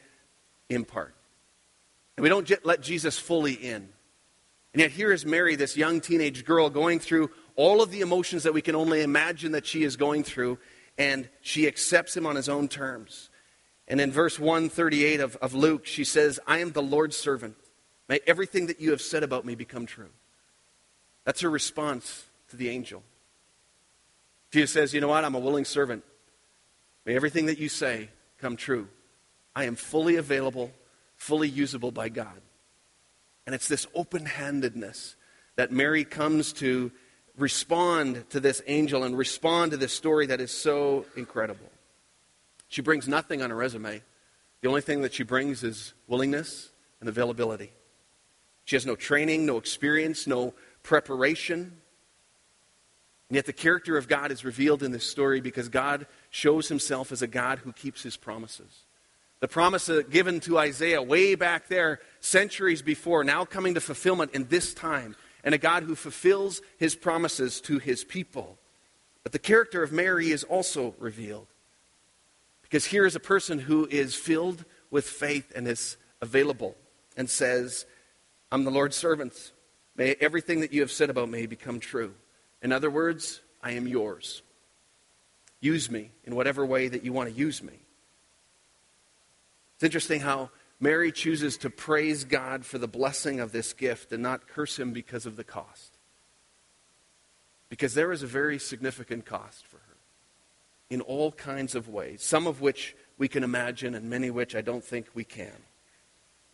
in 0.68 0.84
part. 0.84 1.14
And 2.16 2.22
we 2.22 2.28
don't 2.28 2.50
let 2.64 2.80
Jesus 2.80 3.18
fully 3.18 3.54
in. 3.54 3.88
And 4.76 4.82
yet, 4.82 4.90
here 4.90 5.10
is 5.10 5.24
Mary, 5.24 5.56
this 5.56 5.74
young 5.74 6.02
teenage 6.02 6.44
girl, 6.44 6.68
going 6.68 6.98
through 7.00 7.30
all 7.54 7.80
of 7.80 7.90
the 7.90 8.02
emotions 8.02 8.42
that 8.42 8.52
we 8.52 8.60
can 8.60 8.74
only 8.74 9.00
imagine 9.00 9.52
that 9.52 9.64
she 9.64 9.84
is 9.84 9.96
going 9.96 10.22
through, 10.22 10.58
and 10.98 11.30
she 11.40 11.66
accepts 11.66 12.14
him 12.14 12.26
on 12.26 12.36
his 12.36 12.46
own 12.46 12.68
terms. 12.68 13.30
And 13.88 14.02
in 14.02 14.12
verse 14.12 14.38
138 14.38 15.20
of, 15.20 15.36
of 15.36 15.54
Luke, 15.54 15.86
she 15.86 16.04
says, 16.04 16.38
I 16.46 16.58
am 16.58 16.72
the 16.72 16.82
Lord's 16.82 17.16
servant. 17.16 17.56
May 18.06 18.20
everything 18.26 18.66
that 18.66 18.78
you 18.78 18.90
have 18.90 19.00
said 19.00 19.22
about 19.22 19.46
me 19.46 19.54
become 19.54 19.86
true. 19.86 20.10
That's 21.24 21.40
her 21.40 21.48
response 21.48 22.26
to 22.50 22.56
the 22.56 22.68
angel. 22.68 23.02
Jesus 24.52 24.72
says, 24.72 24.92
You 24.92 25.00
know 25.00 25.08
what? 25.08 25.24
I'm 25.24 25.34
a 25.34 25.38
willing 25.38 25.64
servant. 25.64 26.04
May 27.06 27.16
everything 27.16 27.46
that 27.46 27.56
you 27.56 27.70
say 27.70 28.10
come 28.36 28.56
true. 28.56 28.88
I 29.54 29.64
am 29.64 29.74
fully 29.74 30.16
available, 30.16 30.70
fully 31.16 31.48
usable 31.48 31.92
by 31.92 32.10
God. 32.10 32.42
And 33.46 33.54
it's 33.54 33.68
this 33.68 33.86
open 33.94 34.26
handedness 34.26 35.14
that 35.54 35.70
Mary 35.72 36.04
comes 36.04 36.52
to 36.54 36.90
respond 37.38 38.28
to 38.30 38.40
this 38.40 38.60
angel 38.66 39.04
and 39.04 39.16
respond 39.16 39.70
to 39.70 39.76
this 39.76 39.92
story 39.92 40.26
that 40.26 40.40
is 40.40 40.50
so 40.50 41.06
incredible. 41.16 41.70
She 42.68 42.82
brings 42.82 43.06
nothing 43.06 43.42
on 43.42 43.50
her 43.50 43.56
resume. 43.56 44.02
The 44.60 44.68
only 44.68 44.80
thing 44.80 45.02
that 45.02 45.14
she 45.14 45.22
brings 45.22 45.62
is 45.62 45.94
willingness 46.08 46.70
and 47.00 47.08
availability. 47.08 47.72
She 48.64 48.74
has 48.74 48.86
no 48.86 48.96
training, 48.96 49.46
no 49.46 49.58
experience, 49.58 50.26
no 50.26 50.54
preparation. 50.82 51.80
And 53.28 53.36
yet 53.36 53.46
the 53.46 53.52
character 53.52 53.96
of 53.96 54.08
God 54.08 54.32
is 54.32 54.44
revealed 54.44 54.82
in 54.82 54.92
this 54.92 55.08
story 55.08 55.40
because 55.40 55.68
God 55.68 56.06
shows 56.30 56.68
himself 56.68 57.12
as 57.12 57.22
a 57.22 57.26
God 57.26 57.60
who 57.60 57.72
keeps 57.72 58.02
his 58.02 58.16
promises. 58.16 58.85
The 59.40 59.48
promise 59.48 59.88
uh, 59.88 60.02
given 60.08 60.40
to 60.40 60.58
Isaiah 60.58 61.02
way 61.02 61.34
back 61.34 61.68
there, 61.68 62.00
centuries 62.20 62.82
before, 62.82 63.22
now 63.22 63.44
coming 63.44 63.74
to 63.74 63.80
fulfillment 63.80 64.32
in 64.32 64.48
this 64.48 64.72
time, 64.72 65.14
and 65.44 65.54
a 65.54 65.58
God 65.58 65.84
who 65.84 65.94
fulfills 65.94 66.60
his 66.78 66.96
promises 66.96 67.60
to 67.62 67.78
his 67.78 68.02
people 68.02 68.58
But 69.22 69.32
the 69.32 69.40
character 69.40 69.82
of 69.82 69.90
Mary 69.90 70.30
is 70.30 70.44
also 70.44 70.94
revealed. 70.98 71.48
Because 72.62 72.84
here 72.84 73.06
is 73.06 73.16
a 73.16 73.20
person 73.20 73.58
who 73.58 73.86
is 73.90 74.14
filled 74.14 74.64
with 74.88 75.04
faith 75.04 75.52
and 75.56 75.66
is 75.66 75.96
available 76.20 76.76
and 77.16 77.28
says, 77.28 77.86
I'm 78.52 78.62
the 78.62 78.70
Lord's 78.70 78.96
servant. 78.96 79.52
May 79.96 80.14
everything 80.20 80.60
that 80.60 80.72
you 80.72 80.80
have 80.80 80.92
said 80.92 81.10
about 81.10 81.28
me 81.28 81.46
become 81.46 81.80
true. 81.80 82.14
In 82.62 82.70
other 82.70 82.88
words, 82.88 83.40
I 83.62 83.72
am 83.72 83.88
yours. 83.88 84.42
Use 85.60 85.90
me 85.90 86.10
in 86.24 86.36
whatever 86.36 86.64
way 86.64 86.86
that 86.86 87.04
you 87.04 87.12
want 87.12 87.28
to 87.28 87.34
use 87.34 87.62
me. 87.64 87.80
It's 89.76 89.84
interesting 89.84 90.20
how 90.20 90.50
Mary 90.80 91.12
chooses 91.12 91.58
to 91.58 91.70
praise 91.70 92.24
God 92.24 92.64
for 92.64 92.78
the 92.78 92.88
blessing 92.88 93.40
of 93.40 93.52
this 93.52 93.72
gift 93.72 94.12
and 94.12 94.22
not 94.22 94.48
curse 94.48 94.78
him 94.78 94.92
because 94.92 95.26
of 95.26 95.36
the 95.36 95.44
cost. 95.44 95.98
Because 97.68 97.94
there 97.94 98.12
is 98.12 98.22
a 98.22 98.26
very 98.26 98.58
significant 98.58 99.26
cost 99.26 99.66
for 99.66 99.76
her 99.76 99.96
in 100.88 101.00
all 101.00 101.32
kinds 101.32 101.74
of 101.74 101.88
ways, 101.88 102.22
some 102.22 102.46
of 102.46 102.60
which 102.60 102.96
we 103.18 103.28
can 103.28 103.44
imagine 103.44 103.94
and 103.94 104.08
many 104.08 104.30
which 104.30 104.54
I 104.54 104.60
don't 104.60 104.84
think 104.84 105.08
we 105.14 105.24
can. 105.24 105.64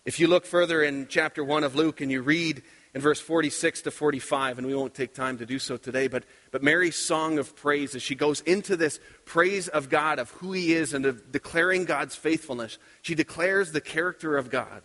If 0.05 0.19
you 0.19 0.27
look 0.27 0.45
further 0.45 0.83
in 0.83 1.07
chapter 1.09 1.45
1 1.45 1.63
of 1.63 1.77
Luke 1.77 2.01
and 2.01 2.11
you 2.11 2.23
read 2.23 2.63
in 2.95 3.01
verse 3.01 3.21
46 3.21 3.83
to 3.83 3.91
45, 3.91 4.59
and 4.59 4.67
we 4.67 4.75
won't 4.75 4.95
take 4.95 5.15
time 5.15 5.39
to 5.39 5.47
do 5.47 5.59
so 5.59 5.77
today, 5.77 6.09
but, 6.09 6.25
but 6.51 6.63
Mary's 6.63 6.97
song 6.97 7.39
of 7.39 7.57
praise, 7.57 7.95
as 7.95 8.03
she 8.03 8.15
goes 8.15 8.41
into 8.43 8.77
this 8.77 9.01
praise 9.25 9.69
of 9.69 9.89
God, 9.89 10.19
of 10.19 10.31
who 10.33 10.53
He 10.53 10.75
is, 10.75 10.93
and 10.93 11.07
of 11.07 11.33
declaring 11.33 11.87
God's 11.87 12.15
faithfulness, 12.15 12.79
she 13.01 13.15
declares 13.15 13.73
the 13.73 13.81
character 13.81 14.37
of 14.37 14.51
God. 14.51 14.83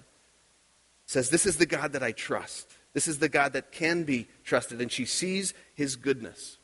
Says, 1.05 1.29
This 1.29 1.45
is 1.45 1.57
the 1.57 1.65
God 1.65 1.93
that 1.93 2.03
I 2.03 2.13
trust. 2.13 2.71
This 2.93 3.07
is 3.09 3.19
the 3.19 3.29
God 3.29 3.53
that 3.53 3.71
can 3.71 4.03
be 4.03 4.27
trusted. 4.43 4.81
And 4.81 4.91
she 4.91 5.05
sees 5.05 5.53
His 5.75 5.97
goodness, 5.97 6.57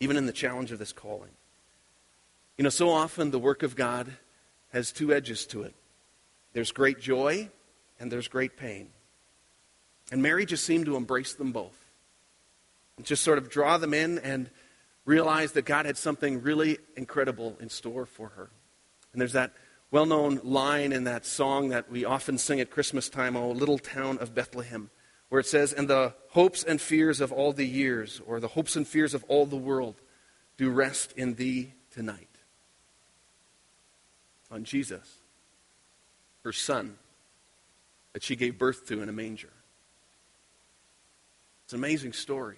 even 0.00 0.16
in 0.16 0.26
the 0.26 0.32
challenge 0.32 0.72
of 0.72 0.78
this 0.78 0.92
calling. 0.92 1.30
You 2.56 2.64
know, 2.64 2.70
so 2.70 2.90
often 2.90 3.30
the 3.30 3.38
work 3.38 3.62
of 3.62 3.76
God 3.76 4.10
has 4.72 4.92
two 4.92 5.12
edges 5.12 5.46
to 5.46 5.62
it 5.62 5.74
there's 6.52 6.72
great 6.72 6.98
joy, 6.98 7.48
and 7.98 8.10
there's 8.10 8.28
great 8.28 8.56
pain. 8.56 8.88
And 10.10 10.22
Mary 10.22 10.46
just 10.46 10.64
seemed 10.64 10.86
to 10.86 10.96
embrace 10.96 11.34
them 11.34 11.52
both. 11.52 11.76
And 12.96 13.06
just 13.06 13.22
sort 13.22 13.38
of 13.38 13.48
draw 13.48 13.78
them 13.78 13.94
in 13.94 14.18
and 14.18 14.50
realize 15.04 15.52
that 15.52 15.62
God 15.62 15.86
had 15.86 15.96
something 15.96 16.42
really 16.42 16.78
incredible 16.96 17.56
in 17.60 17.68
store 17.68 18.06
for 18.06 18.28
her. 18.30 18.50
And 19.12 19.20
there's 19.20 19.32
that 19.32 19.52
well 19.90 20.06
known 20.06 20.40
line 20.44 20.92
in 20.92 21.04
that 21.04 21.26
song 21.26 21.70
that 21.70 21.90
we 21.90 22.04
often 22.04 22.38
sing 22.38 22.60
at 22.60 22.70
Christmas 22.70 23.08
time, 23.08 23.36
O 23.36 23.50
Little 23.50 23.78
Town 23.78 24.18
of 24.18 24.34
Bethlehem, 24.34 24.90
where 25.28 25.40
it 25.40 25.46
says, 25.46 25.72
And 25.72 25.88
the 25.88 26.14
hopes 26.30 26.62
and 26.62 26.80
fears 26.80 27.20
of 27.20 27.32
all 27.32 27.52
the 27.52 27.66
years, 27.66 28.20
or 28.26 28.40
the 28.40 28.48
hopes 28.48 28.76
and 28.76 28.86
fears 28.86 29.14
of 29.14 29.24
all 29.24 29.46
the 29.46 29.56
world, 29.56 29.96
do 30.56 30.70
rest 30.70 31.12
in 31.16 31.34
thee 31.34 31.72
tonight. 31.90 32.28
On 34.50 34.64
Jesus, 34.64 35.18
her 36.44 36.52
son, 36.52 36.96
that 38.12 38.22
she 38.22 38.36
gave 38.36 38.58
birth 38.58 38.86
to 38.88 39.02
in 39.02 39.08
a 39.08 39.12
manger. 39.12 39.50
It's 41.70 41.74
an 41.76 41.84
amazing 41.84 42.14
story. 42.14 42.56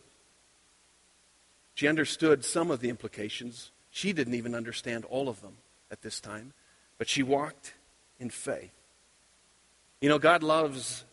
She 1.75 1.87
understood 1.87 2.47
some 2.47 2.71
of 2.71 2.81
the 2.81 2.89
implications. 2.89 3.71
She 3.91 4.15
didn't 4.15 4.33
even 4.33 4.55
understand 4.55 5.05
all 5.05 5.29
of 5.29 5.43
them 5.43 5.59
at 5.91 6.01
this 6.01 6.19
time, 6.19 6.55
but 6.97 7.11
she 7.11 7.23
walked 7.23 7.75
in 8.19 8.31
faith. 8.31 8.73
You 10.01 10.09
know, 10.09 10.19
God 10.19 10.43
loves 10.43 11.05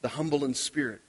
the 0.00 0.10
humble 0.10 0.44
in 0.44 0.54
spirit. 0.54 1.00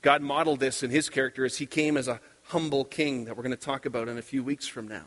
God 0.00 0.22
modeled 0.22 0.60
this 0.60 0.82
in 0.82 0.88
his 0.88 1.10
character 1.10 1.44
as 1.44 1.58
he 1.58 1.66
came 1.66 1.98
as 1.98 2.08
a 2.08 2.18
humble 2.44 2.86
king 2.86 3.26
that 3.26 3.36
we're 3.36 3.42
going 3.42 3.50
to 3.50 3.58
talk 3.58 3.84
about 3.84 4.08
in 4.08 4.16
a 4.16 4.22
few 4.22 4.42
weeks 4.42 4.66
from 4.66 4.88
now. 4.88 5.04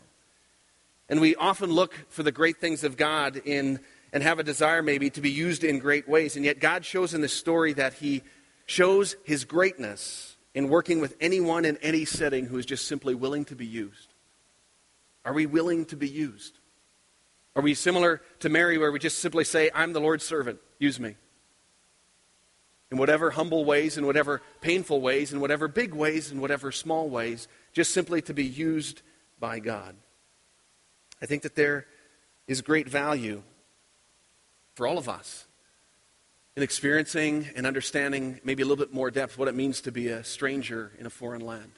And 1.08 1.20
we 1.20 1.34
often 1.34 1.72
look 1.72 1.92
for 2.08 2.22
the 2.22 2.30
great 2.30 2.58
things 2.58 2.84
of 2.84 2.96
God 2.96 3.42
in 3.44 3.80
and 4.12 4.22
have 4.22 4.38
a 4.38 4.44
desire 4.44 4.80
maybe 4.80 5.10
to 5.10 5.20
be 5.20 5.32
used 5.32 5.64
in 5.64 5.80
great 5.80 6.08
ways. 6.08 6.36
And 6.36 6.44
yet 6.44 6.60
God 6.60 6.84
shows 6.84 7.14
in 7.14 7.20
this 7.20 7.32
story 7.32 7.72
that 7.72 7.94
he 7.94 8.22
shows 8.70 9.16
his 9.24 9.44
greatness 9.44 10.36
in 10.54 10.68
working 10.68 11.00
with 11.00 11.16
anyone 11.20 11.64
in 11.64 11.76
any 11.78 12.04
setting 12.04 12.46
who 12.46 12.56
is 12.56 12.64
just 12.64 12.86
simply 12.86 13.16
willing 13.16 13.44
to 13.44 13.56
be 13.56 13.66
used. 13.66 14.14
Are 15.24 15.32
we 15.32 15.44
willing 15.44 15.86
to 15.86 15.96
be 15.96 16.08
used? 16.08 16.56
Are 17.56 17.62
we 17.62 17.74
similar 17.74 18.22
to 18.38 18.48
Mary, 18.48 18.78
where 18.78 18.92
we 18.92 19.00
just 19.00 19.18
simply 19.18 19.42
say, 19.42 19.70
I'm 19.74 19.92
the 19.92 20.00
Lord's 20.00 20.24
servant, 20.24 20.60
use 20.78 21.00
me? 21.00 21.16
In 22.92 22.98
whatever 22.98 23.30
humble 23.30 23.64
ways, 23.64 23.98
in 23.98 24.06
whatever 24.06 24.40
painful 24.60 25.00
ways, 25.00 25.32
in 25.32 25.40
whatever 25.40 25.66
big 25.66 25.92
ways, 25.92 26.30
in 26.30 26.40
whatever 26.40 26.70
small 26.70 27.08
ways, 27.08 27.48
just 27.72 27.92
simply 27.92 28.22
to 28.22 28.32
be 28.32 28.44
used 28.44 29.02
by 29.40 29.58
God. 29.58 29.96
I 31.20 31.26
think 31.26 31.42
that 31.42 31.56
there 31.56 31.86
is 32.46 32.62
great 32.62 32.88
value 32.88 33.42
for 34.76 34.86
all 34.86 34.96
of 34.96 35.08
us 35.08 35.48
in 36.56 36.62
experiencing 36.62 37.48
and 37.54 37.66
understanding 37.66 38.40
maybe 38.44 38.62
a 38.62 38.66
little 38.66 38.84
bit 38.84 38.92
more 38.92 39.10
depth 39.10 39.38
what 39.38 39.48
it 39.48 39.54
means 39.54 39.80
to 39.82 39.92
be 39.92 40.08
a 40.08 40.24
stranger 40.24 40.92
in 40.98 41.06
a 41.06 41.10
foreign 41.10 41.44
land. 41.44 41.72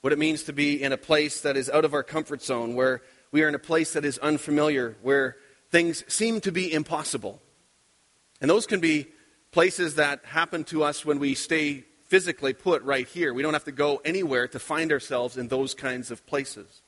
What 0.00 0.12
it 0.12 0.18
means 0.18 0.44
to 0.44 0.52
be 0.52 0.82
in 0.82 0.92
a 0.92 0.96
place 0.96 1.40
that 1.42 1.56
is 1.56 1.70
out 1.70 1.84
of 1.84 1.94
our 1.94 2.02
comfort 2.02 2.42
zone, 2.42 2.74
where 2.74 3.02
we 3.32 3.42
are 3.42 3.48
in 3.48 3.54
a 3.54 3.60
place 3.60 3.92
that 3.92 4.04
is 4.04 4.18
unfamiliar, 4.18 4.96
where 5.02 5.36
things 5.70 6.04
seem 6.12 6.40
to 6.42 6.52
be 6.52 6.72
impossible. 6.72 7.40
And 8.40 8.50
those 8.50 8.66
can 8.66 8.80
be 8.80 9.08
places 9.50 9.94
that 9.94 10.24
happen 10.24 10.64
to 10.64 10.82
us 10.84 11.04
when 11.04 11.18
we 11.18 11.34
stay 11.34 11.84
physically 12.04 12.52
put 12.52 12.82
right 12.82 13.06
here. 13.06 13.34
We 13.34 13.42
don't 13.42 13.54
have 13.54 13.64
to 13.64 13.72
go 13.72 14.00
anywhere 14.04 14.46
to 14.48 14.58
find 14.58 14.92
ourselves 14.92 15.36
in 15.36 15.48
those 15.48 15.74
kinds 15.74 16.10
of 16.10 16.26
places. 16.26 16.82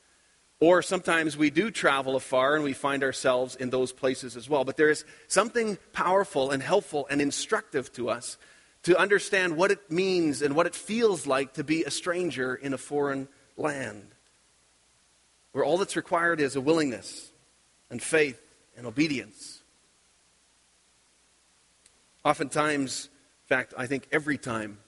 Or 0.61 0.83
sometimes 0.83 1.37
we 1.37 1.51
do 1.51 1.71
travel 1.71 2.16
afar 2.16 2.57
and 2.57 2.64
we 2.64 2.73
find 2.73 3.05
ourselves 3.05 3.55
in 3.55 3.71
those 3.71 3.92
places 3.92 4.37
as 4.37 4.49
well. 4.49 4.64
But 4.64 4.77
there 4.77 4.90
is 4.90 5.05
something 5.29 5.79
powerful 5.92 6.51
and 6.51 6.62
helpful 6.62 7.07
and 7.11 7.21
instructive 7.21 7.92
to 7.92 8.11
us 8.11 8.38
to 8.83 8.99
understand 8.99 9.57
what 9.57 9.71
it 9.71 9.90
means 9.90 10.42
and 10.42 10.57
what 10.57 10.66
it 10.66 10.75
feels 10.75 11.27
like 11.27 11.55
to 11.55 11.64
be 11.64 11.85
a 11.85 11.90
stranger 11.90 12.55
in 12.55 12.73
a 12.73 12.79
foreign 12.79 13.29
land. 13.57 14.09
Where 15.53 15.64
all 15.64 15.79
that's 15.79 15.97
required 15.97 16.40
is 16.40 16.57
a 16.57 16.61
willingness 16.61 17.31
and 17.90 18.03
faith 18.03 18.40
and 18.77 18.87
obedience. 18.87 19.62
Oftentimes, 22.25 23.09
in 23.44 23.49
fact, 23.49 23.75
I 23.77 23.87
think 23.87 24.09
every 24.12 24.38
time, 24.38 24.79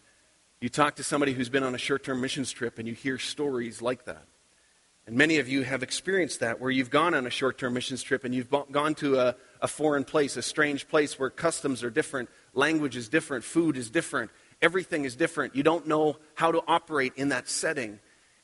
you 0.61 0.69
talk 0.69 0.97
to 0.97 1.03
somebody 1.03 1.33
who's 1.33 1.49
been 1.49 1.63
on 1.63 1.75
a 1.75 1.79
short 1.79 2.05
term 2.05 2.21
missions 2.21 2.51
trip 2.51 2.79
and 2.79 2.87
you 2.87 2.95
hear 2.95 3.19
stories 3.19 3.81
like 3.81 4.05
that. 4.05 4.25
And 5.11 5.19
many 5.19 5.41
of 5.41 5.49
you 5.49 5.63
have 5.63 5.83
experienced 5.83 6.39
that 6.39 6.61
where 6.61 6.71
you've 6.71 6.89
gone 6.89 7.15
on 7.15 7.27
a 7.27 7.31
short 7.31 7.59
term 7.59 7.75
missions 7.75 8.01
trip 8.01 8.23
and 8.23 8.33
you've 8.33 8.49
gone 8.49 8.95
to 8.95 9.19
a, 9.19 9.35
a 9.61 9.67
foreign 9.67 10.05
place, 10.05 10.37
a 10.37 10.43
strange 10.43 10.87
place 10.87 11.19
where 11.19 11.31
customs 11.31 11.83
are 11.83 11.91
different, 11.91 12.29
language 12.55 12.97
is 12.97 13.09
different, 13.09 13.43
food 13.43 13.77
is 13.77 13.91
different, 13.91 14.31
everything 14.63 15.05
is 15.05 15.17
different. 15.17 15.57
You 15.57 15.65
don't 15.65 15.89
know 15.89 16.17
how 16.35 16.53
to 16.53 16.63
operate 16.69 17.15
in 17.17 17.31
that 17.31 17.49
setting. 17.49 17.99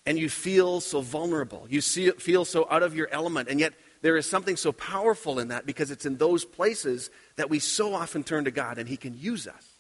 And 0.07 0.19
you 0.19 0.29
feel 0.29 0.81
so 0.81 1.03
vulnerable. 1.03 1.69
You 1.71 1.81
see, 1.81 2.11
feel 2.11 2.45
so 2.45 2.67
out 2.69 2.83
of 2.83 2.97
your 2.97 3.07
element. 3.13 3.49
And 3.49 3.61
yet, 3.61 3.75
there 4.03 4.17
is 4.17 4.29
something 4.29 4.57
so 4.57 4.73
powerful 4.73 5.39
in 5.39 5.49
that 5.49 5.67
because 5.67 5.93
it's 5.93 6.05
in 6.05 6.17
those 6.17 6.45
places 6.45 7.11
that 7.37 7.49
we 7.49 7.61
so 7.61 7.95
often 7.95 8.25
turn 8.25 8.45
to 8.45 8.51
God 8.51 8.79
and 8.79 8.89
He 8.89 8.97
can 8.97 9.17
use 9.17 9.47
us. 9.47 9.79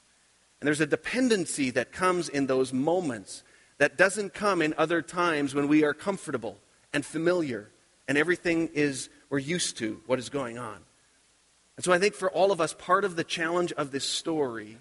And 0.60 0.68
there's 0.68 0.80
a 0.80 0.86
dependency 0.86 1.70
that 1.70 1.90
comes 1.90 2.28
in 2.28 2.46
those 2.46 2.72
moments 2.72 3.42
that 3.78 3.98
doesn't 3.98 4.34
come 4.34 4.62
in 4.62 4.72
other 4.78 5.02
times 5.02 5.52
when 5.52 5.66
we 5.66 5.82
are 5.82 5.92
comfortable 5.92 6.60
and 6.92 7.04
familiar, 7.04 7.70
and 8.08 8.16
everything 8.16 8.70
is, 8.74 9.08
we're 9.30 9.38
used 9.38 9.78
to 9.78 10.00
what 10.06 10.18
is 10.18 10.28
going 10.28 10.58
on. 10.58 10.78
And 11.76 11.84
so 11.84 11.92
I 11.92 11.98
think 11.98 12.14
for 12.14 12.30
all 12.30 12.52
of 12.52 12.60
us, 12.60 12.72
part 12.72 13.04
of 13.04 13.16
the 13.16 13.24
challenge 13.24 13.72
of 13.72 13.90
this 13.90 14.04
story 14.04 14.78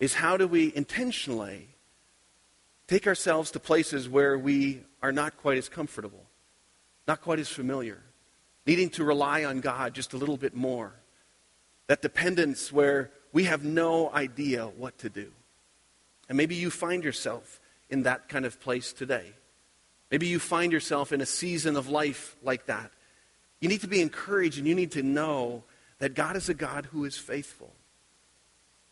is 0.00 0.14
how 0.14 0.36
do 0.36 0.46
we 0.46 0.72
intentionally 0.74 1.68
take 2.86 3.06
ourselves 3.06 3.50
to 3.52 3.60
places 3.60 4.08
where 4.08 4.38
we 4.38 4.82
are 5.02 5.12
not 5.12 5.36
quite 5.36 5.58
as 5.58 5.68
comfortable, 5.68 6.24
not 7.06 7.20
quite 7.20 7.38
as 7.38 7.48
familiar, 7.48 8.00
needing 8.66 8.90
to 8.90 9.04
rely 9.04 9.44
on 9.44 9.60
God 9.60 9.94
just 9.94 10.12
a 10.12 10.16
little 10.16 10.36
bit 10.36 10.54
more. 10.54 10.92
That 11.86 12.02
dependence 12.02 12.72
where 12.72 13.10
we 13.32 13.44
have 13.44 13.64
no 13.64 14.10
idea 14.12 14.66
what 14.66 14.98
to 14.98 15.08
do. 15.08 15.30
And 16.28 16.36
maybe 16.36 16.54
you 16.54 16.70
find 16.70 17.04
yourself 17.04 17.60
in 17.88 18.02
that 18.02 18.28
kind 18.28 18.44
of 18.44 18.60
place 18.60 18.92
today. 18.92 19.32
Maybe 20.10 20.26
you 20.26 20.38
find 20.38 20.72
yourself 20.72 21.12
in 21.12 21.20
a 21.20 21.26
season 21.26 21.76
of 21.76 21.88
life 21.88 22.36
like 22.42 22.66
that. 22.66 22.90
You 23.60 23.68
need 23.68 23.82
to 23.82 23.88
be 23.88 24.00
encouraged 24.00 24.58
and 24.58 24.66
you 24.66 24.74
need 24.74 24.92
to 24.92 25.02
know 25.02 25.64
that 25.98 26.14
God 26.14 26.36
is 26.36 26.48
a 26.48 26.54
God 26.54 26.86
who 26.86 27.04
is 27.04 27.18
faithful. 27.18 27.72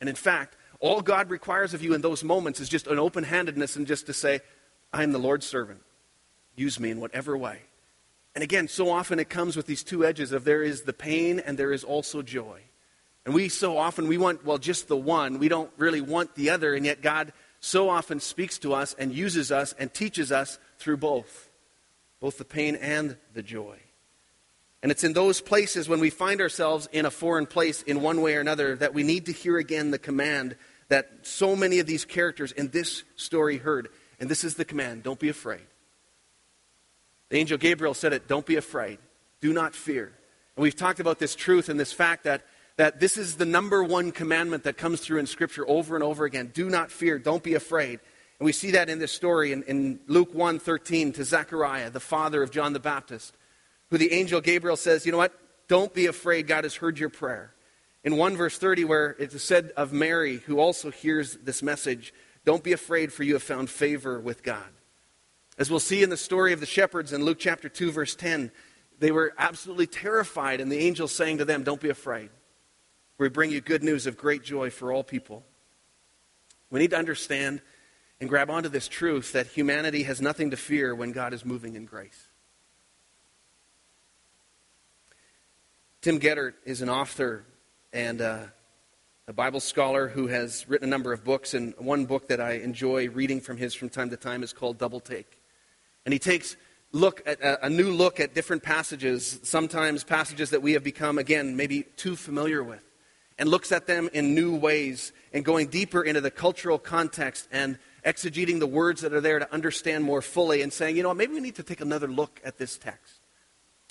And 0.01 0.09
in 0.09 0.17
fact, 0.17 0.57
all 0.81 1.01
God 1.01 1.31
requires 1.31 1.73
of 1.73 1.83
you 1.83 1.95
in 1.95 2.03
those 2.03 2.23
moments 2.23 2.61
is 2.61 2.69
just 2.69 2.87
an 2.87 2.99
open 2.99 3.25
handedness 3.25 3.77
and 3.77 3.87
just 3.87 4.07
to 4.07 4.13
say, 4.13 4.41
I 4.93 5.03
am 5.03 5.13
the 5.13 5.19
Lord's 5.19 5.47
servant. 5.47 5.81
Use 6.55 6.79
me 6.79 6.91
in 6.91 7.01
whatever 7.01 7.37
way. 7.37 7.61
And 8.35 8.43
again, 8.43 8.69
so 8.69 8.91
often 8.91 9.19
it 9.19 9.31
comes 9.31 9.57
with 9.57 9.67
these 9.67 9.83
two 9.83 10.05
edges 10.05 10.33
of 10.33 10.45
there 10.45 10.63
is 10.63 10.83
the 10.83 10.93
pain 10.93 11.41
and 11.41 11.57
there 11.57 11.73
is 11.73 11.85
also 11.85 12.21
joy. 12.21 12.61
And 13.25 13.35
we 13.35 13.49
so 13.49 13.79
often, 13.79 14.09
we 14.09 14.19
want, 14.19 14.45
well, 14.45 14.59
just 14.59 14.89
the 14.89 14.97
one. 14.97 15.39
We 15.39 15.49
don't 15.49 15.71
really 15.79 16.01
want 16.01 16.35
the 16.35 16.51
other. 16.51 16.75
And 16.75 16.85
yet 16.85 17.03
God 17.03 17.33
so 17.61 17.89
often 17.89 18.21
speaks 18.21 18.59
to 18.59 18.75
us 18.75 18.95
and 18.99 19.13
uses 19.13 19.51
us 19.51 19.75
and 19.79 19.93
teaches 19.93 20.31
us 20.31 20.59
through 20.79 20.99
both. 20.99 21.51
both 22.21 22.39
the 22.39 22.45
pain 22.45 22.77
and 22.77 23.17
the 23.35 23.43
joy. 23.43 23.79
And 24.83 24.93
it's 24.93 25.05
in 25.05 25.15
those 25.15 25.41
places 25.41 25.89
when 25.89 26.01
we 26.01 26.11
find 26.11 26.41
ourselves 26.41 26.89
in 26.93 27.07
a 27.07 27.11
foreign 27.11 27.47
place 27.47 27.83
in 27.83 28.03
one 28.03 28.21
way 28.23 28.37
or 28.37 28.41
another 28.41 28.77
that 28.77 28.95
we 28.95 29.03
need 29.03 29.27
to 29.27 29.33
hear 29.33 29.59
again 29.59 29.91
the 29.91 29.99
command 29.99 30.57
that 30.89 31.11
so 31.23 31.57
many 31.57 31.79
of 31.79 31.87
these 31.87 32.05
characters 32.05 32.53
in 32.53 32.69
this 32.69 33.03
story 33.17 33.59
heard. 33.59 33.89
And 34.21 34.29
this 34.31 34.45
is 34.45 34.55
the 34.55 34.65
command 34.65 35.03
don't 35.03 35.19
be 35.19 35.29
afraid. 35.29 35.67
The 37.29 37.39
angel 37.39 37.59
Gabriel 37.59 37.95
said 37.95 38.13
it 38.13 38.29
don't 38.29 38.47
be 38.47 38.57
afraid, 38.57 38.99
do 39.41 39.53
not 39.53 39.75
fear. 39.75 40.13
And 40.57 40.63
we've 40.63 40.77
talked 40.77 41.01
about 41.01 41.19
this 41.19 41.35
truth 41.35 41.69
and 41.69 41.79
this 41.79 41.93
fact 41.93 42.25
that, 42.25 42.47
that 42.77 43.01
this 43.01 43.19
is 43.19 43.37
the 43.37 43.45
number 43.45 43.83
one 43.83 44.13
commandment 44.13 44.65
that 44.65 44.79
comes 44.79 45.01
through 45.01 45.19
in 45.19 45.27
Scripture 45.27 45.69
over 45.69 45.97
and 45.97 46.05
over 46.05 46.25
again. 46.25 46.51
Do 46.55 46.71
not 46.71 46.91
fear, 46.91 47.19
don't 47.19 47.43
be 47.43 47.55
afraid. 47.55 48.01
And 48.39 48.45
we 48.45 48.53
see 48.53 48.73
that 48.73 48.89
in 48.89 48.99
this 48.99 49.13
story 49.13 49.53
in, 49.53 49.63
in 49.65 50.01
Luke 50.07 50.35
1 50.35 50.59
13 50.59 51.13
to 51.15 51.25
Zechariah, 51.25 51.91
the 51.91 52.01
father 52.01 52.43
of 52.43 52.51
John 52.51 52.73
the 52.73 52.81
Baptist, 52.81 53.35
who 53.91 53.99
the 53.99 54.13
angel 54.13 54.41
Gabriel 54.41 54.77
says, 54.77 55.07
You 55.07 55.13
know 55.13 55.19
what? 55.19 55.39
Don't 55.69 55.95
be 55.95 56.07
afraid. 56.07 56.47
God 56.47 56.65
has 56.65 56.75
heard 56.75 56.99
your 56.99 57.09
prayer. 57.09 57.55
In 58.05 58.17
1 58.17 58.37
verse 58.37 58.59
30, 58.59 58.85
where 58.85 59.17
it 59.19 59.35
is 59.35 59.43
said 59.43 59.73
of 59.77 59.93
Mary, 59.93 60.39
who 60.47 60.61
also 60.61 60.91
hears 60.91 61.37
this 61.39 61.63
message, 61.63 62.13
Don't 62.45 62.63
be 62.63 62.73
afraid, 62.73 63.13
for 63.13 63.23
you 63.23 63.35
have 63.35 63.43
found 63.43 63.71
favor 63.71 64.21
with 64.21 64.43
God. 64.43 64.69
As 65.59 65.71
we'll 65.71 65.81
see 65.81 66.03
in 66.03 66.11
the 66.11 66.17
story 66.17 66.53
of 66.53 66.61
the 66.61 66.67
shepherds 66.67 67.13
in 67.13 67.25
Luke 67.25 67.39
chapter 67.39 67.71
2, 67.71 67.91
verse 67.91 68.15
10, 68.15 68.53
they 68.99 69.11
were 69.11 69.35
absolutely 69.39 69.87
terrified, 69.87 70.61
and 70.61 70.71
the 70.71 70.79
angel 70.79 71.09
saying 71.09 71.39
to 71.39 71.45
them, 71.45 71.63
Don't 71.63 71.81
be 71.81 71.89
afraid. 71.89 72.31
We 73.19 73.31
bring 73.31 73.51
you 73.51 73.63
good 73.63 73.83
news 73.83 74.07
of 74.07 74.19
great 74.19 74.43
joy 74.43 74.69
for 74.69 74.93
all 74.93 75.03
people. 75.03 75.43
We 76.71 76.81
need 76.81 76.91
to 76.91 76.99
understand 76.99 77.63
and 78.21 78.29
grab 78.29 78.51
onto 78.51 78.69
this 78.69 78.89
truth 78.89 79.33
that 79.33 79.47
humanity 79.49 80.05
has 80.05 80.21
nothing 80.21 80.51
to 80.51 80.57
fear 80.57 80.95
when 80.95 81.13
God 81.13 81.33
is 81.33 81.45
moving 81.45 81.75
in 81.75 81.85
grace. 81.85 82.29
Tim 86.01 86.21
Geddert 86.21 86.55
is 86.65 86.83
an 86.83 86.89
author 86.89 87.45
and 87.93 88.21
uh, 88.21 88.45
a 89.29 89.33
Bible 89.33 89.59
scholar 89.59 90.07
who 90.07 90.29
has 90.29 90.69
written 90.69 90.89
a 90.89 90.91
number 90.91 91.13
of 91.13 91.25
books, 91.25 91.53
and 91.53 91.75
one 91.79 92.07
book 92.07 92.29
that 92.29 92.41
I 92.41 92.53
enjoy 92.53 93.09
reading 93.09 93.41
from 93.41 93.57
his 93.57 93.75
from 93.75 93.89
time 93.89 94.11
to 94.11 94.17
time 94.17 94.45
is 94.45 94.53
called 94.53 94.79
Double 94.79 95.01
Take. 95.01 95.41
And 96.05 96.13
he 96.13 96.21
takes 96.21 96.57
look 96.93 97.23
at 97.27 97.41
a, 97.41 97.67
a 97.67 97.69
new 97.69 97.91
look 97.91 98.21
at 98.21 98.35
different 98.35 98.63
passages, 98.63 99.41
sometimes 99.43 100.05
passages 100.05 100.51
that 100.51 100.63
we 100.63 100.75
have 100.75 100.85
become, 100.85 101.19
again, 101.19 101.57
maybe 101.57 101.83
too 101.97 102.15
familiar 102.15 102.63
with, 102.63 102.85
and 103.37 103.49
looks 103.49 103.73
at 103.73 103.89
them 103.89 104.09
in 104.13 104.35
new 104.35 104.55
ways 104.55 105.13
and 105.33 105.45
going 105.45 105.67
deeper 105.67 106.03
into 106.03 106.21
the 106.21 106.31
cultural 106.31 106.79
context 106.79 107.49
and 107.51 107.79
exegeting 108.07 108.61
the 108.61 108.67
words 108.67 109.01
that 109.03 109.13
are 109.13 109.21
there 109.21 109.41
to 109.41 109.53
understand 109.53 110.05
more 110.05 110.23
fully 110.23 110.63
and 110.63 110.73
saying, 110.73 110.97
you 110.97 111.03
know, 111.03 111.13
maybe 111.13 111.35
we 111.35 111.41
need 111.41 111.57
to 111.57 111.63
take 111.63 111.81
another 111.81 112.07
look 112.07 112.41
at 112.45 112.57
this 112.57 112.79
text. 112.79 113.21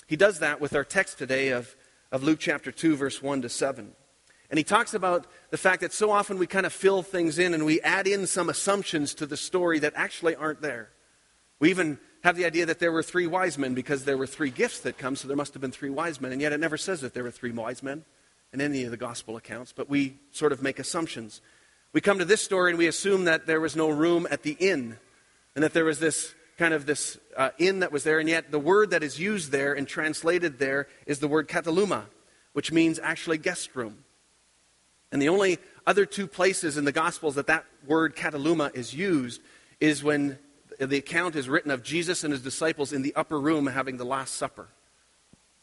He 0.06 0.16
does 0.16 0.38
that 0.38 0.60
with 0.60 0.74
our 0.74 0.84
text 0.84 1.18
today 1.18 1.50
of, 1.50 1.76
of 2.10 2.22
Luke 2.22 2.38
chapter 2.40 2.72
2, 2.72 2.96
verse 2.96 3.22
1 3.22 3.42
to 3.42 3.48
7. 3.48 3.92
And 4.48 4.58
he 4.58 4.64
talks 4.64 4.94
about 4.94 5.26
the 5.50 5.58
fact 5.58 5.82
that 5.82 5.92
so 5.92 6.10
often 6.10 6.38
we 6.38 6.46
kind 6.46 6.66
of 6.66 6.72
fill 6.72 7.02
things 7.02 7.38
in 7.38 7.52
and 7.52 7.66
we 7.66 7.80
add 7.82 8.06
in 8.06 8.26
some 8.26 8.48
assumptions 8.48 9.12
to 9.14 9.26
the 9.26 9.36
story 9.36 9.78
that 9.80 9.92
actually 9.96 10.34
aren't 10.34 10.62
there. 10.62 10.90
We 11.58 11.70
even 11.70 11.98
have 12.22 12.36
the 12.36 12.44
idea 12.44 12.66
that 12.66 12.78
there 12.78 12.92
were 12.92 13.02
three 13.02 13.26
wise 13.26 13.58
men 13.58 13.74
because 13.74 14.04
there 14.04 14.16
were 14.16 14.26
three 14.26 14.50
gifts 14.50 14.80
that 14.80 14.98
come, 14.98 15.16
so 15.16 15.28
there 15.28 15.36
must 15.36 15.54
have 15.54 15.60
been 15.60 15.72
three 15.72 15.90
wise 15.90 16.20
men. 16.20 16.32
And 16.32 16.40
yet 16.40 16.52
it 16.52 16.60
never 16.60 16.76
says 16.76 17.00
that 17.02 17.12
there 17.12 17.24
were 17.24 17.30
three 17.30 17.50
wise 17.52 17.82
men 17.82 18.04
in 18.52 18.60
any 18.60 18.84
of 18.84 18.90
the 18.90 18.96
gospel 18.96 19.36
accounts, 19.36 19.72
but 19.72 19.90
we 19.90 20.16
sort 20.30 20.52
of 20.52 20.62
make 20.62 20.78
assumptions. 20.78 21.40
We 21.96 22.02
come 22.02 22.18
to 22.18 22.26
this 22.26 22.42
story 22.42 22.72
and 22.72 22.78
we 22.78 22.88
assume 22.88 23.24
that 23.24 23.46
there 23.46 23.58
was 23.58 23.74
no 23.74 23.88
room 23.88 24.28
at 24.30 24.42
the 24.42 24.52
inn 24.60 24.98
and 25.54 25.64
that 25.64 25.72
there 25.72 25.86
was 25.86 25.98
this 25.98 26.34
kind 26.58 26.74
of 26.74 26.84
this 26.84 27.16
uh, 27.34 27.48
inn 27.56 27.78
that 27.78 27.90
was 27.90 28.04
there, 28.04 28.18
and 28.18 28.28
yet 28.28 28.50
the 28.50 28.58
word 28.58 28.90
that 28.90 29.02
is 29.02 29.18
used 29.18 29.50
there 29.50 29.72
and 29.72 29.88
translated 29.88 30.58
there 30.58 30.88
is 31.06 31.20
the 31.20 31.26
word 31.26 31.48
kataluma, 31.48 32.04
which 32.52 32.70
means 32.70 32.98
actually 33.02 33.38
guest 33.38 33.74
room. 33.74 34.04
And 35.10 35.22
the 35.22 35.30
only 35.30 35.56
other 35.86 36.04
two 36.04 36.26
places 36.26 36.76
in 36.76 36.84
the 36.84 36.92
Gospels 36.92 37.36
that 37.36 37.46
that 37.46 37.64
word 37.86 38.14
kataluma 38.14 38.76
is 38.76 38.92
used 38.92 39.40
is 39.80 40.04
when 40.04 40.38
the 40.78 40.98
account 40.98 41.34
is 41.34 41.48
written 41.48 41.70
of 41.70 41.82
Jesus 41.82 42.24
and 42.24 42.30
his 42.30 42.42
disciples 42.42 42.92
in 42.92 43.00
the 43.00 43.14
upper 43.14 43.40
room 43.40 43.68
having 43.68 43.96
the 43.96 44.04
Last 44.04 44.34
Supper. 44.34 44.68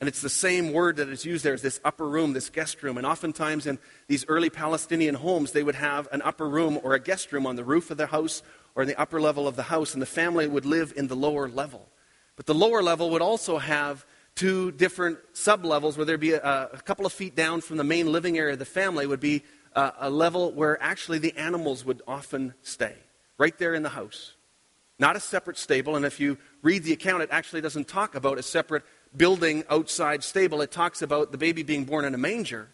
And 0.04 0.10
it's 0.10 0.22
the 0.22 0.28
same 0.28 0.74
word 0.74 0.98
that 0.98 1.08
is 1.08 1.24
used 1.24 1.46
there 1.46 1.54
as 1.54 1.62
this 1.62 1.80
upper 1.86 2.06
room, 2.06 2.34
this 2.34 2.50
guest 2.50 2.84
room. 2.84 2.98
And 2.98 3.08
oftentimes 3.08 3.66
in 3.66 3.80
these 4.10 4.26
early 4.28 4.50
Palestinian 4.50 5.16
homes, 5.16 5.54
they 5.54 5.64
would 5.64 5.76
have 5.76 6.10
an 6.12 6.22
upper 6.24 6.50
room 6.50 6.78
or 6.84 6.94
a 6.94 7.00
guest 7.00 7.32
room 7.32 7.48
on 7.48 7.56
the 7.56 7.64
roof 7.64 7.90
of 7.90 7.96
the 7.96 8.08
house 8.08 8.44
or 8.76 8.82
in 8.82 8.90
the 8.90 9.00
upper 9.00 9.22
level 9.22 9.48
of 9.48 9.56
the 9.56 9.64
house, 9.64 9.94
and 9.94 10.02
the 10.02 10.06
family 10.06 10.46
would 10.46 10.66
live 10.66 10.92
in 10.98 11.08
the 11.08 11.16
lower 11.16 11.48
level. 11.48 11.88
But 12.36 12.48
the 12.48 12.54
lower 12.54 12.84
level 12.84 13.12
would 13.12 13.22
also 13.22 13.60
have 13.60 14.06
two 14.36 14.74
different 14.74 15.20
sub 15.32 15.64
levels 15.64 15.96
where 15.96 16.06
there'd 16.06 16.20
be 16.20 16.34
a, 16.34 16.70
a, 16.74 16.82
couple 16.82 17.06
of 17.06 17.14
feet 17.14 17.34
down 17.34 17.62
from 17.62 17.78
the 17.78 17.86
main 17.86 18.12
living 18.12 18.38
area 18.38 18.52
of 18.52 18.60
the 18.60 18.66
family 18.66 19.08
would 19.08 19.22
be 19.22 19.42
a, 19.72 19.94
a 20.02 20.10
level 20.10 20.52
where 20.52 20.84
actually 20.84 21.20
the 21.20 21.34
animals 21.38 21.86
would 21.86 22.02
often 22.06 22.54
stay, 22.62 22.98
right 23.38 23.58
there 23.58 23.74
in 23.74 23.84
the 23.84 23.90
house. 23.90 24.34
Not 25.00 25.16
a 25.16 25.22
separate 25.22 25.58
stable, 25.58 25.96
and 25.96 26.04
if 26.04 26.20
you 26.20 26.38
read 26.62 26.84
the 26.84 26.92
account, 26.92 27.24
it 27.24 27.30
actually 27.32 27.62
doesn't 27.62 27.88
talk 27.88 28.16
about 28.16 28.38
a 28.38 28.44
separate 28.44 28.84
building 29.16 29.64
outside 29.70 30.24
stable. 30.24 30.62
It 30.62 30.72
talks 30.72 31.02
about 31.02 31.32
the 31.32 31.38
baby 31.38 31.64
being 31.64 31.86
born 31.86 32.06
in 32.06 32.14
a 32.14 32.18
manger. 32.18 32.70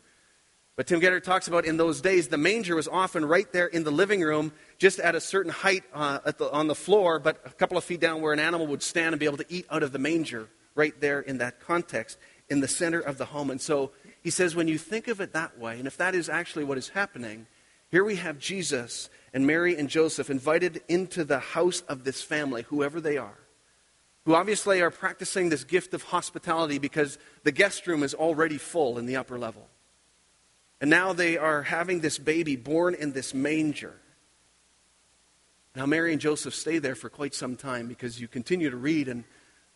But 0.75 0.87
Tim 0.87 1.01
Geddert 1.01 1.23
talks 1.23 1.49
about 1.49 1.65
in 1.65 1.75
those 1.75 1.99
days, 1.99 2.29
the 2.29 2.37
manger 2.37 2.73
was 2.73 2.87
often 2.87 3.25
right 3.25 3.51
there 3.51 3.67
in 3.67 3.83
the 3.83 3.91
living 3.91 4.21
room, 4.21 4.53
just 4.77 4.99
at 4.99 5.13
a 5.13 5.19
certain 5.19 5.51
height 5.51 5.83
uh, 5.93 6.19
the, 6.31 6.49
on 6.51 6.67
the 6.67 6.75
floor, 6.75 7.19
but 7.19 7.41
a 7.45 7.49
couple 7.49 7.77
of 7.77 7.83
feet 7.83 7.99
down 7.99 8.21
where 8.21 8.31
an 8.31 8.39
animal 8.39 8.65
would 8.67 8.81
stand 8.81 9.13
and 9.13 9.19
be 9.19 9.25
able 9.25 9.37
to 9.37 9.45
eat 9.49 9.65
out 9.69 9.83
of 9.83 9.91
the 9.91 9.99
manger, 9.99 10.47
right 10.75 10.97
there 11.01 11.19
in 11.19 11.39
that 11.39 11.59
context, 11.59 12.17
in 12.47 12.61
the 12.61 12.67
center 12.67 13.01
of 13.01 13.17
the 13.17 13.25
home. 13.25 13.49
And 13.49 13.59
so 13.59 13.91
he 14.23 14.29
says, 14.29 14.55
when 14.55 14.69
you 14.69 14.77
think 14.77 15.09
of 15.09 15.19
it 15.19 15.33
that 15.33 15.59
way, 15.59 15.77
and 15.79 15.85
if 15.85 15.97
that 15.97 16.15
is 16.15 16.29
actually 16.29 16.63
what 16.63 16.77
is 16.77 16.87
happening, 16.87 17.45
here 17.91 18.05
we 18.05 18.15
have 18.15 18.39
Jesus 18.39 19.09
and 19.33 19.45
Mary 19.45 19.75
and 19.77 19.89
Joseph 19.89 20.29
invited 20.29 20.81
into 20.87 21.25
the 21.25 21.39
house 21.39 21.81
of 21.89 22.05
this 22.05 22.21
family, 22.21 22.61
whoever 22.69 23.01
they 23.01 23.17
are 23.17 23.37
who 24.29 24.35
obviously 24.35 24.79
are 24.79 24.91
practicing 24.91 25.49
this 25.49 25.63
gift 25.63 25.91
of 25.95 26.03
hospitality 26.03 26.77
because 26.77 27.17
the 27.45 27.51
guest 27.51 27.87
room 27.87 28.03
is 28.03 28.13
already 28.13 28.59
full 28.59 28.99
in 28.99 29.07
the 29.07 29.15
upper 29.15 29.39
level. 29.39 29.67
And 30.79 30.87
now 30.87 31.13
they 31.13 31.35
are 31.35 31.63
having 31.63 32.01
this 32.01 32.19
baby 32.19 32.55
born 32.55 32.93
in 32.93 33.13
this 33.13 33.33
manger. 33.33 33.95
Now, 35.75 35.87
Mary 35.87 36.11
and 36.11 36.21
Joseph 36.21 36.53
stay 36.53 36.77
there 36.77 36.93
for 36.93 37.09
quite 37.09 37.33
some 37.33 37.55
time 37.55 37.87
because 37.87 38.21
you 38.21 38.27
continue 38.27 38.69
to 38.69 38.77
read 38.77 39.07
in 39.07 39.25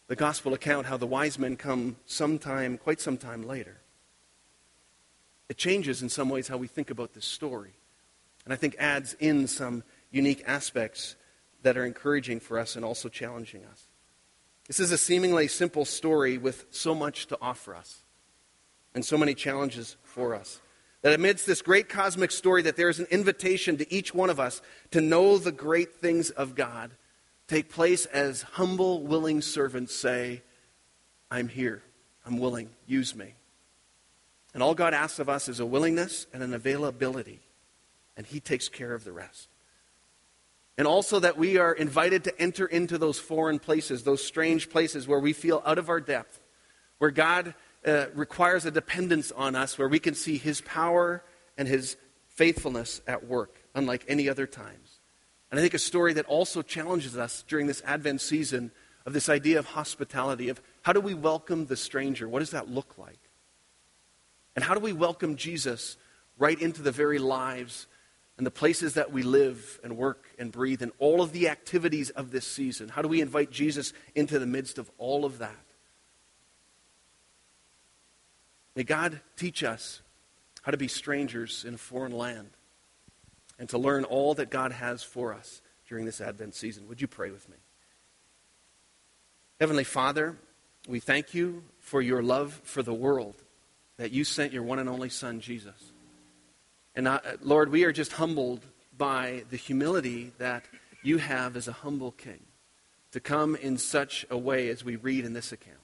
the 0.06 0.16
gospel 0.16 0.54
account 0.54 0.86
how 0.86 0.98
the 0.98 1.08
wise 1.08 1.40
men 1.40 1.56
come 1.56 1.96
sometime, 2.06 2.78
quite 2.78 3.02
some 3.02 3.18
time 3.18 3.42
later. 3.42 3.78
It 5.50 5.58
changes 5.58 6.04
in 6.04 6.10
some 6.10 6.30
ways 6.30 6.48
how 6.48 6.58
we 6.58 6.68
think 6.68 6.92
about 6.92 7.16
this 7.16 7.26
story. 7.26 7.74
And 8.46 8.54
I 8.54 8.56
think 8.56 8.76
adds 8.78 9.16
in 9.20 9.48
some 9.48 9.84
unique 10.12 10.44
aspects 10.46 11.16
that 11.64 11.76
are 11.76 11.86
encouraging 11.88 12.40
for 12.40 12.60
us 12.60 12.76
and 12.76 12.86
also 12.86 13.10
challenging 13.10 13.66
us. 13.66 13.88
This 14.68 14.80
is 14.80 14.92
a 14.92 14.98
seemingly 14.98 15.48
simple 15.48 15.86
story 15.86 16.38
with 16.38 16.66
so 16.72 16.96
much 16.96 17.28
to 17.28 17.38
offer 17.42 17.76
us 17.76 18.04
and 18.96 19.04
so 19.04 19.18
many 19.18 19.34
challenges 19.34 19.98
for 20.04 20.34
us. 20.36 20.62
That 21.02 21.14
amidst 21.14 21.46
this 21.46 21.62
great 21.62 21.90
cosmic 21.90 22.32
story, 22.32 22.62
that 22.62 22.78
there 22.78 22.88
is 22.88 23.00
an 23.00 23.08
invitation 23.12 23.76
to 23.78 23.94
each 23.94 24.14
one 24.14 24.30
of 24.30 24.40
us 24.40 24.62
to 24.92 25.02
know 25.02 25.38
the 25.38 25.52
great 25.52 25.96
things 25.96 26.30
of 26.30 26.56
God, 26.56 26.92
take 27.48 27.70
place 27.70 28.06
as 28.06 28.44
humble, 28.44 29.04
willing 29.04 29.42
servants 29.42 29.94
say, 29.94 30.42
I'm 31.30 31.50
here, 31.50 31.84
I'm 32.26 32.38
willing, 32.38 32.70
use 32.88 33.16
me. 33.16 33.34
And 34.54 34.64
all 34.64 34.76
God 34.76 34.94
asks 34.94 35.20
of 35.20 35.28
us 35.28 35.50
is 35.50 35.60
a 35.60 35.66
willingness 35.66 36.26
and 36.34 36.42
an 36.42 36.54
availability, 36.54 37.42
and 38.16 38.26
He 38.26 38.40
takes 38.40 38.70
care 38.70 38.94
of 38.94 39.04
the 39.04 39.12
rest. 39.12 39.50
And 40.78 40.88
also 40.88 41.20
that 41.20 41.38
we 41.38 41.58
are 41.58 41.74
invited 41.74 42.24
to 42.24 42.42
enter 42.42 42.66
into 42.66 42.98
those 42.98 43.20
foreign 43.20 43.60
places, 43.60 44.04
those 44.04 44.24
strange 44.24 44.70
places 44.70 45.08
where 45.08 45.20
we 45.20 45.34
feel 45.34 45.62
out 45.66 45.78
of 45.78 45.90
our 45.90 46.00
depth, 46.00 46.40
where 46.98 47.12
God 47.12 47.54
uh, 47.86 48.06
requires 48.16 48.66
a 48.66 48.72
dependence 48.72 49.32
on 49.32 49.56
us, 49.56 49.78
where 49.78 49.88
we 49.88 50.00
can 50.00 50.16
see 50.16 50.38
His 50.38 50.62
power 50.62 51.24
and 51.58 51.68
His 51.68 51.96
faithfulness 52.28 53.02
at 53.06 53.28
work, 53.28 53.56
unlike 53.76 54.04
any 54.08 54.28
other 54.28 54.48
times. 54.48 55.00
And 55.52 55.60
I 55.60 55.62
think 55.62 55.76
a 55.76 55.80
story 55.80 56.14
that 56.14 56.26
also 56.26 56.64
challenges 56.64 57.16
us 57.16 57.44
during 57.48 57.68
this 57.68 57.84
Advent 57.86 58.22
season 58.22 58.72
of 59.06 59.14
this 59.14 59.30
idea 59.30 59.60
of 59.60 59.68
hospitality, 59.68 60.50
of 60.50 60.60
how 60.82 60.94
do 60.94 61.00
we 61.00 61.14
welcome 61.14 61.68
the 61.68 61.76
stranger? 61.76 62.28
What 62.28 62.40
does 62.40 62.52
that 62.52 62.72
look 62.72 62.98
like? 62.98 63.20
And 64.56 64.64
how 64.64 64.74
do 64.74 64.80
we 64.80 64.94
welcome 64.94 65.36
Jesus 65.36 65.98
right 66.40 66.60
into 66.60 66.82
the 66.82 66.92
very 66.92 67.20
lives 67.20 67.86
and 68.38 68.46
the 68.46 68.52
places 68.52 68.96
that 68.96 69.12
we 69.12 69.24
live 69.24 69.80
and 69.84 69.98
work 69.98 70.26
and 70.40 70.52
breathe 70.52 70.82
and 70.82 70.92
all 70.98 71.22
of 71.22 71.32
the 71.32 71.50
activities 71.50 72.10
of 72.12 72.32
this 72.32 72.48
season? 72.48 72.90
How 72.90 73.02
do 73.02 73.08
we 73.08 73.22
invite 73.22 73.52
Jesus 73.52 73.94
into 74.16 74.40
the 74.40 74.46
midst 74.46 74.78
of 74.78 74.90
all 74.98 75.26
of 75.26 75.38
that? 75.40 75.56
May 78.76 78.84
God 78.84 79.22
teach 79.38 79.64
us 79.64 80.02
how 80.64 80.72
to 80.72 80.78
be 80.78 80.88
strangers 80.88 81.64
in 81.68 81.76
a 81.76 81.78
foreign 81.78 82.12
land 82.12 82.50
and 83.60 83.70
to 83.70 83.78
learn 83.78 84.04
all 84.04 84.34
that 84.34 84.50
God 84.50 84.72
has 84.72 85.04
for 85.04 85.34
us 85.34 85.62
during 85.88 86.06
this 86.06 86.20
Advent 86.20 86.56
season. 86.56 86.88
Would 86.88 87.02
you 87.02 87.08
pray 87.08 87.30
with 87.30 87.48
me? 87.50 87.58
Heavenly 89.60 89.84
Father, 89.84 90.36
we 90.88 91.00
thank 91.00 91.34
you 91.34 91.64
for 91.80 92.02
your 92.02 92.24
love 92.24 92.60
for 92.64 92.82
the 92.82 92.94
world, 92.94 93.36
that 93.98 94.12
you 94.12 94.24
sent 94.24 94.54
your 94.54 94.64
one 94.64 94.80
and 94.80 94.90
only 94.90 95.10
Son, 95.10 95.40
Jesus. 95.40 95.93
And 96.96 97.08
uh, 97.08 97.20
Lord, 97.42 97.72
we 97.72 97.84
are 97.86 97.92
just 97.92 98.14
humbled 98.14 98.62
by 98.98 99.44
the 99.50 99.58
humility 99.58 100.32
that 100.38 100.66
you 101.02 101.18
have 101.18 101.56
as 101.56 101.68
a 101.68 101.72
humble 101.72 102.12
king 102.12 102.40
to 103.12 103.20
come 103.20 103.56
in 103.56 103.78
such 103.78 104.26
a 104.30 104.38
way 104.38 104.70
as 104.70 104.84
we 104.84 104.96
read 104.96 105.26
in 105.26 105.34
this 105.34 105.52
account. 105.52 105.78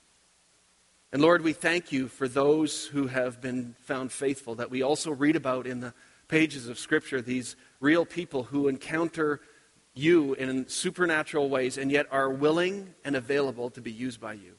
And 1.11 1.21
Lord, 1.21 1.43
we 1.43 1.53
thank 1.53 1.91
you 1.91 2.07
for 2.07 2.27
those 2.27 2.85
who 2.85 3.07
have 3.07 3.41
been 3.41 3.75
found 3.81 4.11
faithful, 4.11 4.55
that 4.55 4.69
we 4.69 4.83
also 4.83 5.11
read 5.11 5.35
about 5.35 5.65
in 5.65 5.79
the 5.79 5.93
pages 6.27 6.67
of 6.67 6.77
Scripture, 6.77 7.21
these 7.21 7.55
real 7.79 8.05
people 8.05 8.43
who 8.43 8.67
encounter 8.67 9.41
you 9.95 10.35
in 10.35 10.67
supernatural 10.67 11.49
ways 11.49 11.77
and 11.77 11.91
yet 11.91 12.05
are 12.11 12.29
willing 12.29 12.93
and 13.03 13.15
available 13.15 13.71
to 13.71 13.81
be 13.81 13.91
used 13.91 14.21
by 14.21 14.33
you. 14.33 14.53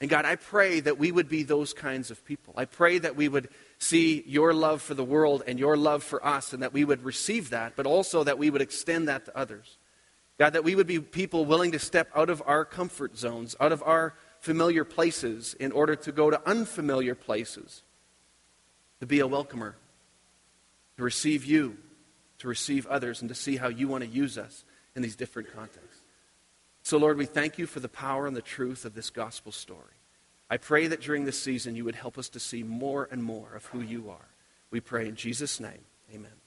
And 0.00 0.10
God, 0.10 0.24
I 0.24 0.36
pray 0.36 0.80
that 0.80 0.98
we 0.98 1.12
would 1.12 1.28
be 1.28 1.44
those 1.44 1.72
kinds 1.72 2.10
of 2.10 2.24
people. 2.24 2.54
I 2.56 2.64
pray 2.64 2.98
that 2.98 3.16
we 3.16 3.28
would 3.28 3.48
see 3.80 4.22
your 4.26 4.52
love 4.52 4.82
for 4.82 4.94
the 4.94 5.04
world 5.04 5.42
and 5.46 5.58
your 5.58 5.76
love 5.76 6.04
for 6.04 6.24
us 6.24 6.52
and 6.52 6.62
that 6.62 6.72
we 6.72 6.84
would 6.84 7.02
receive 7.02 7.50
that, 7.50 7.74
but 7.76 7.86
also 7.86 8.22
that 8.22 8.38
we 8.38 8.50
would 8.50 8.60
extend 8.60 9.08
that 9.08 9.24
to 9.24 9.36
others. 9.36 9.78
God, 10.38 10.52
that 10.52 10.64
we 10.64 10.74
would 10.74 10.86
be 10.86 11.00
people 11.00 11.44
willing 11.44 11.72
to 11.72 11.78
step 11.78 12.10
out 12.14 12.30
of 12.30 12.42
our 12.46 12.64
comfort 12.64 13.16
zones, 13.16 13.56
out 13.58 13.72
of 13.72 13.82
our 13.82 14.14
familiar 14.40 14.84
places, 14.84 15.54
in 15.54 15.72
order 15.72 15.96
to 15.96 16.12
go 16.12 16.30
to 16.30 16.40
unfamiliar 16.48 17.14
places, 17.14 17.82
to 19.00 19.06
be 19.06 19.20
a 19.20 19.26
welcomer, 19.26 19.74
to 20.96 21.02
receive 21.02 21.44
you, 21.44 21.76
to 22.38 22.48
receive 22.48 22.86
others, 22.86 23.20
and 23.20 23.28
to 23.28 23.34
see 23.34 23.56
how 23.56 23.68
you 23.68 23.88
want 23.88 24.02
to 24.02 24.08
use 24.08 24.38
us 24.38 24.64
in 24.94 25.02
these 25.02 25.16
different 25.16 25.52
contexts. 25.52 26.00
So, 26.82 26.96
Lord, 26.96 27.18
we 27.18 27.26
thank 27.26 27.58
you 27.58 27.66
for 27.66 27.80
the 27.80 27.88
power 27.88 28.26
and 28.26 28.34
the 28.34 28.40
truth 28.40 28.86
of 28.86 28.94
this 28.94 29.10
gospel 29.10 29.52
story. 29.52 29.99
I 30.50 30.56
pray 30.56 30.88
that 30.88 31.00
during 31.00 31.24
this 31.24 31.40
season 31.40 31.76
you 31.76 31.84
would 31.84 31.94
help 31.94 32.18
us 32.18 32.28
to 32.30 32.40
see 32.40 32.64
more 32.64 33.08
and 33.10 33.22
more 33.22 33.54
of 33.54 33.66
who 33.66 33.80
you 33.80 34.10
are. 34.10 34.28
We 34.70 34.80
pray 34.80 35.08
in 35.08 35.14
Jesus' 35.14 35.60
name. 35.60 35.84
Amen. 36.12 36.39